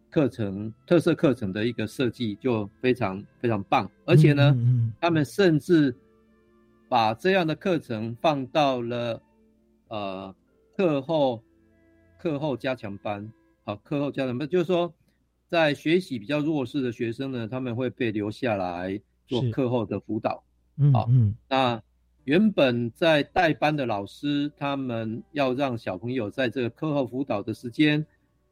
[0.09, 4.57] 课程特色课程的一个设计就非常非常棒，而且呢，
[4.99, 5.95] 他们甚至
[6.89, 9.21] 把这样的课程放到了
[9.89, 10.36] 呃
[10.76, 11.43] 课后
[12.17, 13.32] 课后加强班，
[13.63, 14.91] 好，课后加强班就是说，
[15.50, 20.43] 在学习比较弱势的学生呢，他们会被留下来做课后的辅导，
[20.93, 21.82] 好，嗯，那。
[22.26, 28.04] 原本在代班的老师，他们要让小朋友在这个课后辅导的时间，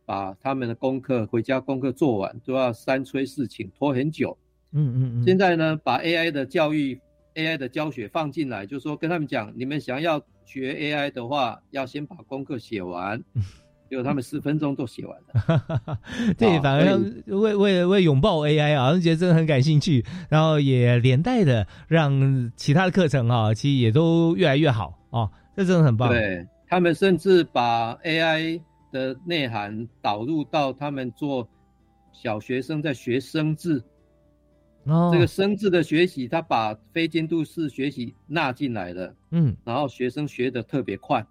[0.05, 4.37] 把他们的功课回家功课做完，都要三催四请，拖很久。
[4.73, 5.23] 嗯嗯嗯。
[5.25, 7.01] 现在呢，把 AI 的教育、
[7.33, 13.23] AI 的教学放进来，就是说跟他们讲，你们想要学 AI 的话，要先把功课写完。
[13.89, 15.99] 结果他们十分钟都写完了，
[16.37, 26.09] 对，反而为为为拥抱 AI 啊，觉得真的很感兴趣，然后也连带的让其他的课程啊，其实也都越来越好啊，这真的很棒。
[26.09, 28.59] 对他们甚至把 AI
[28.91, 31.47] 的内涵导入到他们做
[32.11, 33.83] 小学生在学生字
[34.85, 41.23] 哦，这个生字的学习，他把非监督式学习纳进来了，嗯，然后学生学的特别快，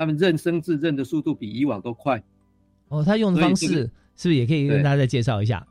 [0.00, 2.22] 他们认生字认的速度比以往都快。
[2.88, 3.66] 哦，他用的方式
[4.16, 5.66] 是不是也可以跟大家再介绍一下？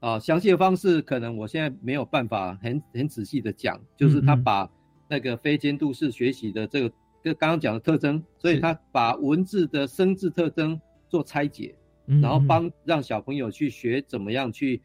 [0.00, 4.66] 啊，详细的方式可能我现在没有办法很很仔细的讲，就是他把
[5.06, 6.90] 那个非监督式学习的这个
[7.22, 11.74] 跟刚刚讲的特征，所以他把文字的生字特征做拆解，
[12.06, 14.80] 然后帮让小朋友去学怎么样去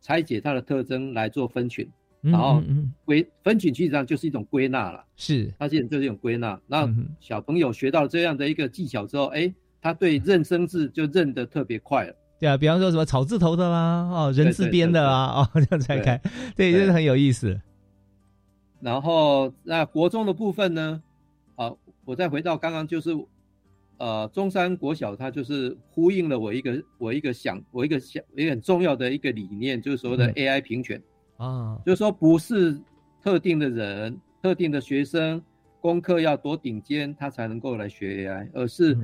[0.00, 1.88] 拆解它的特征来做分群，
[2.22, 2.62] 然后
[3.04, 5.52] 归分群实际上就是一种归纳了，是。
[5.58, 6.58] 它现在就是一种归纳。
[6.66, 6.88] 那
[7.20, 12.14] 小朋友学到这样的一个技巧之后，哎，他对认生字就认得特别快了。
[12.38, 16.20] 对啊，比方说什么草字头的啦，哦，人字边的啦，哦， 这样拆开，
[16.56, 17.60] 对，就是很有意思。
[18.80, 21.02] 然后那国中的部分呢，
[21.54, 21.72] 啊，
[22.04, 23.10] 我再回到刚刚就是，
[23.98, 31.00] 呃，中山国小它就是呼应了我一个我一个想我一个想一个很重要的一个理念，就是所谓的 AI 平权
[31.42, 32.80] 啊，就是说不是
[33.22, 35.42] 特定的人、特定的学生
[35.80, 38.96] 功课要多顶尖，他才能够来学 AI，而是。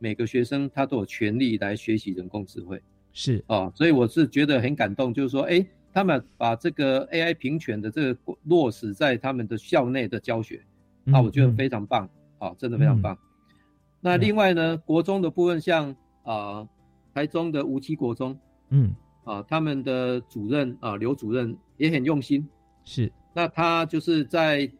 [0.00, 2.82] 每个学生他都有权利来学习人工智慧，
[3.14, 3.42] 是。
[3.46, 5.64] 哦，所以我是觉得很感动，就是说，哎，
[5.94, 10.62] 他们把这个 AI 平权的这个落实在他们的校内的教学，
[11.04, 12.06] 那，我觉得非常棒，
[12.38, 13.16] 啊，真的非常棒。
[13.98, 16.68] 那另外呢，国中的部分，像啊，
[17.14, 18.92] 台中的无期国中，嗯，
[19.24, 22.48] 啊，他们的主任啊，刘主任也很用心，
[22.84, 24.70] 是，那他就是在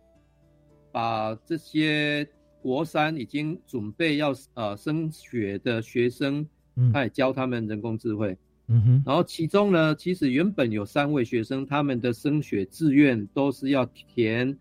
[0.93, 2.29] 把这些。
[2.65, 6.49] 国三已经准备要呃升学的学生，
[6.95, 8.35] 他也教他们人工智慧。
[8.69, 14.59] 嗯哼，然后其中呢，其实原本有三位学生，他们的升学志愿都是要填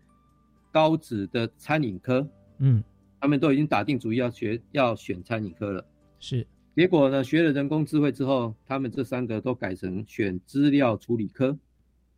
[0.70, 2.28] 高职的餐饮科。
[2.58, 2.84] 嗯，
[3.18, 5.82] 他们都已经打定主意要学要选餐饮科了。
[6.18, 11.56] 是，结果呢，学了人工智慧之后，他们这三个都改成选资料处理科。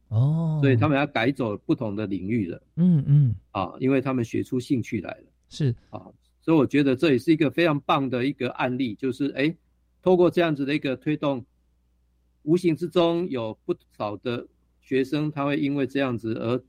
[0.08, 2.62] 哦，所以他们要改走不同的领域了。
[2.76, 5.24] 嗯嗯，啊，因为他们学出兴趣来了。
[5.48, 6.00] 是啊，
[6.40, 9.54] 所以我觉得这也是一个非常棒的一个案例，就是哎，
[10.00, 11.44] 透过这样子的一个推动，
[12.44, 14.46] 无形之中有不少的
[14.80, 16.62] 学生他会因为这样子而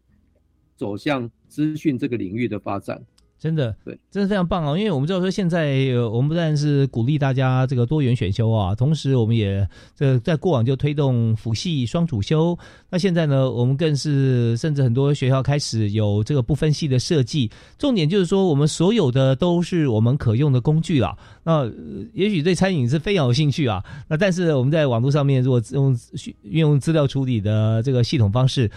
[0.75, 3.01] 走向资讯这个领域的发展。
[3.39, 4.75] 真的，对，真的非常棒哦！
[4.75, 12.57] 因为我们知道说，现在我们不但是鼓励大家这个多元选修啊，同时我们也这在过往就推动辅系双主修。
[12.89, 17.51] 那现在呢，我们更是甚至很多学校开始有这个不分系的设计。
[17.77, 21.15] 重点就是说，我们所有的都是我们可用的工具了。
[21.43, 21.71] 那
[22.13, 23.85] 也许对餐饮是非常有兴趣啊。
[24.07, 25.95] 那但是我们在网络上面，如果用
[26.41, 28.71] 运用资料处理的这个系统方式，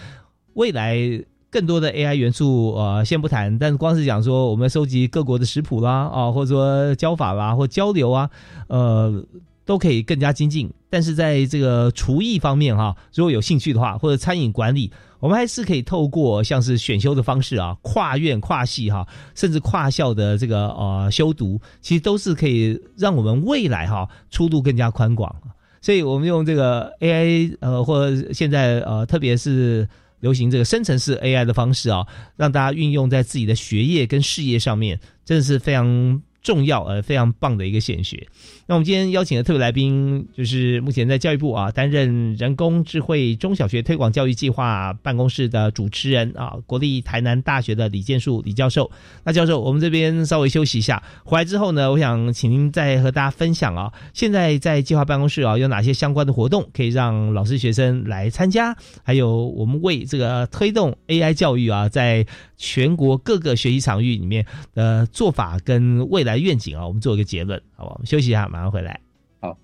[0.53, 1.23] 未来。
[1.51, 8.29] 更多的 AI 元素，呃，先不谈，但是光是讲说，我们收集各国的食谱啦，啊，或者说教法啦，或交流啊，
[8.67, 9.21] 呃，
[9.65, 10.71] 都可以更加精进。
[10.89, 14.89] 但是在这个厨艺方面，哈，如果有兴趣的话，或者餐饮管理，
[15.19, 25.35] 我们还是可以透过像是选修的方式啊，跨院、跨系哈，甚至跨校的这个呃修读，其实都是可以让我们未来哈出路更加宽广。
[25.81, 29.85] 所以我们用这个 AI，呃，或者现在呃，特别是。
[30.21, 32.07] 流行这个深层式 AI 的方式啊，
[32.37, 36.21] 让大家运用在自己的学业跟事业上面，真的是非常。
[36.41, 38.27] 重要而非常棒的一个显学。
[38.67, 48.89] 那我们今天邀请的特别来宾，就是目前在教育部啊担任人工智慧中小学推广教育计划办公室的主持人啊，国立台南大学的李建树李教授。
[49.23, 62.25] 那教授，我们这边稍微休息一下，回来之后呢，我想请您再和大家分享啊，现在在计划办公室啊有哪些相关的活动可以让老师学生来参加，还有我们为这个推动 AI 教育啊，在
[62.61, 64.45] 全国各个学习场域里面
[64.75, 66.37] 的做法跟未来。
[66.37, 67.95] 愿景啊，我们做一个结论，好不好？
[67.95, 69.01] 我们休息一下，马上回来。
[69.39, 69.57] 好。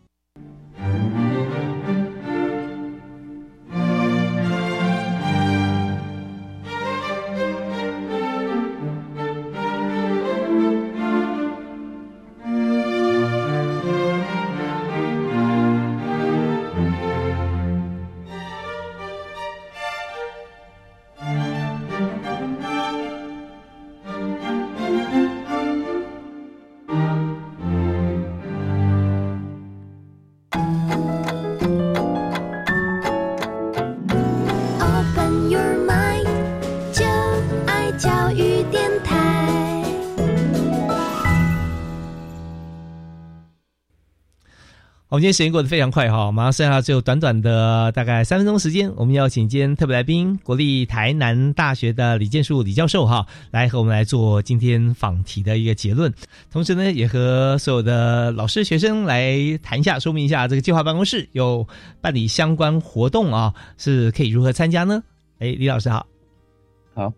[45.17, 56.13] 我们今天时间过得非常快哈，马上剩下只有短短的大概三分钟时间，我们邀请今天特别来宾，国立台南大学的李建树李教授哈，来和我们来做今天访题的一个结论，
[56.51, 61.67] 同时呢，也和所有的老师学生来谈一下，说明一下这个计划办公室有
[61.99, 65.03] 办理相关活动啊，是可以如何参加呢？
[65.39, 66.05] 哎，李老师好，
[66.93, 67.11] 好，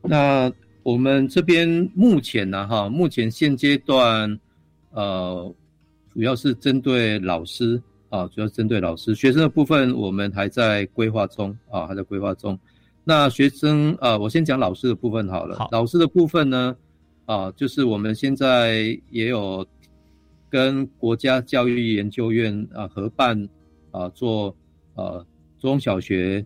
[0.00, 0.50] 那
[0.82, 4.40] 我们这边目前呢哈，目前现阶段
[4.92, 5.54] 呃。
[6.14, 12.58] 主要是针对老师啊，主要针对老师，学生的部分我们还在规划中啊，还在规划中。
[13.02, 15.56] 那学生啊，我先讲老师的部分好了。
[15.56, 16.76] 好，老师的部分呢，
[17.24, 19.66] 啊，就是我们现在也有
[20.50, 23.48] 跟国家教育研究院啊合办
[23.90, 24.54] 啊做
[24.94, 25.24] 啊
[25.58, 26.44] 中小学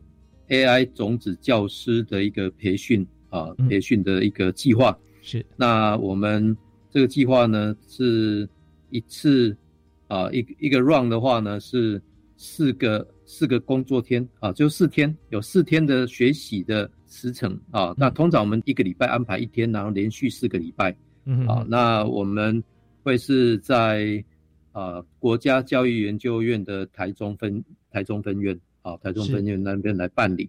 [0.49, 4.97] AI 种子教师的一个培训啊培训的一个计划。
[5.23, 6.57] 是，那我们
[6.89, 8.49] 这个计划呢是。
[8.97, 9.55] 一次，
[10.09, 12.01] 啊，一一个 run 的话呢是
[12.39, 17.95] 四个四个工作天啊，就四天，有四天的学习的时程啊。
[17.99, 22.63] 那通常我们一个礼拜安排一天，然后连续四个礼拜，嗯啊，那我们
[23.03, 24.25] 会是在
[24.73, 30.49] 啊国家教育研究院的台中分台中分院啊，台中分院那边来办理。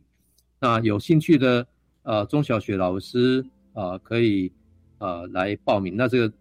[0.62, 1.68] 那有兴趣的
[2.04, 4.50] 呃中小学老师啊，可以
[5.00, 5.98] 呃来报名。
[5.98, 6.34] 那这个。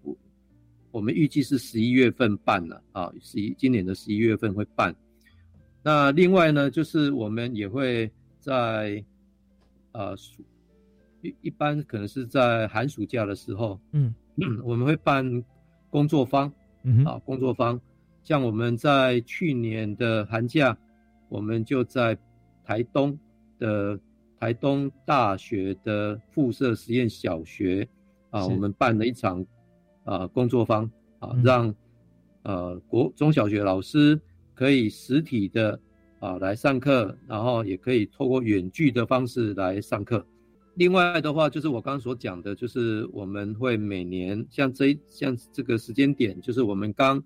[0.91, 4.95] 我们预计是十一月份办了啊，十一今年的十一月份会办。
[5.83, 8.11] 那另外呢，就是我们也会
[8.41, 9.05] 在
[9.93, 10.17] 呃
[11.23, 14.15] 一一般可能是在寒暑假的时候，嗯，
[14.65, 15.45] 我们会办
[15.91, 17.81] 工作坊，嗯啊，工作坊。
[18.23, 20.77] 像我们在去年的寒假，
[21.29, 22.19] 我们就在
[22.65, 23.17] 台东
[23.59, 23.99] 的
[24.41, 27.87] 台东大学的附设实验小学
[28.31, 29.45] 啊，我们办了一场。
[30.07, 31.75] 啊，工作坊啊，让
[32.43, 34.19] 呃国中小学老师
[34.55, 35.79] 可以实体的
[36.21, 40.25] 啊来上课，然后也可以透过远距的方式来上课。
[40.77, 47.23] 另外的话，就是我刚刚所讲的，就是我们会每年像这像这个时间点，就是我们刚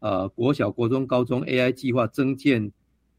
[0.00, 2.70] 呃国小、国中、高中 AI 计划增建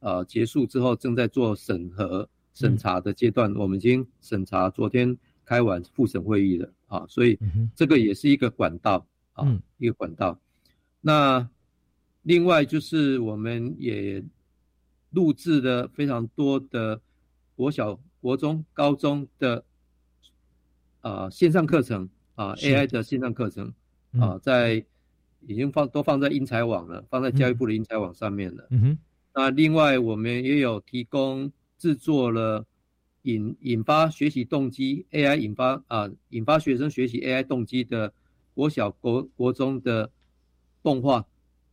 [0.02, 6.70] 呃结束之后，正在做审核审查的阶段，我们已经审查，昨天开完复审会议了。
[6.90, 7.40] 啊，所以
[7.74, 10.38] 这个也是一个管道啊，一个管道。
[11.00, 11.50] 那
[12.24, 14.22] 另外就是我们也
[15.12, 17.00] 录制了非常多的
[17.56, 19.64] 国小、国中、高中的
[21.02, 23.74] 啊线上课程啊，AI 的线上课程
[24.20, 24.84] 啊，在
[25.48, 28.68] 已经放都放在英才网了，放在教育部的英才网上面了。
[28.72, 28.98] 嗯哼。
[29.34, 32.66] 那另外我们也有提供制作了。
[33.24, 38.14] 引引发学习动机，AI 引发啊，引发学生学习 AI 动机的
[38.54, 40.10] 国小国国中的
[40.82, 41.26] 动画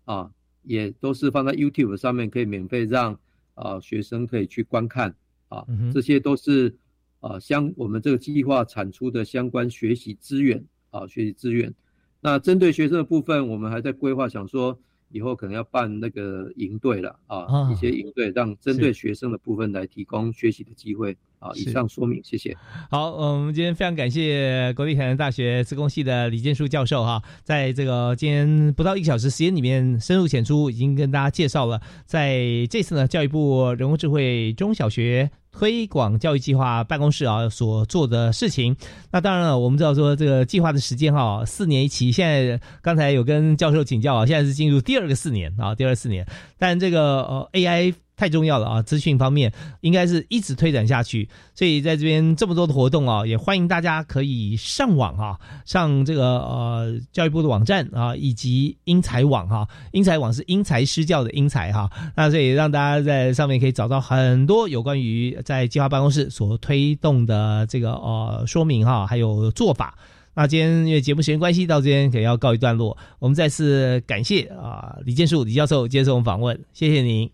[0.05, 0.30] 啊，
[0.62, 3.18] 也都是放在 YouTube 上面，可以免费让
[3.55, 5.14] 啊学生可以去观看
[5.49, 6.74] 啊，这些都是
[7.20, 11.72] 啊相我们这个计划产出的相关学习资源啊，学习资源。
[12.20, 14.76] 那针对学生的部分，我们还在规划，想说
[15.11, 21.16] 以后可能要办那个营队了啊，一些营队让针对学生的部分来提供学习的机会。
[21.38, 22.57] 啊，以上说明，谢谢。
[22.90, 32.40] 好，我们今天非常感谢国立台南大学自工系的李建树教授哈，在这个今天不到一个小时时间里面，深入浅出，已经跟大家介绍了，在
[32.70, 38.76] 这次呢，教育部人工智慧中小学推广教育计划办公室啊所做的事情。
[39.11, 46.26] 那当然了，我们知道说这个计划的时间哈，四年一期，现在刚才有跟教授请教啊，现在是进入第二个四年啊，第二四年，
[46.59, 47.94] 但这个呃 AI。
[48.17, 48.83] 太重要了啊！
[48.83, 49.53] 资讯方面
[49.83, 59.69] 应该是一直推展下去，所以在这边这么多的活动啊，也欢迎大家可以上网哈，上这个呃教育部的网站啊，以及英才网哈。
[59.93, 69.99] 英才网是因材施教的英才哈，那所以让大家在上面可以找到很多有关于在计划办公室所推动的这个呃说明哈，还有做法。
[70.35, 72.97] 那今天因为节目时间关系，到这边可要告一段落。
[73.19, 77.31] 我们再次感谢啊李建树李教授接受我们访问，谢谢您。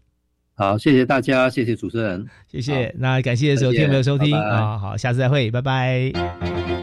[0.55, 2.95] 好，谢谢大家，谢谢主持人，谢谢。
[2.99, 6.82] 那感谢所有听众朋友收听啊，好，下次再会，拜拜。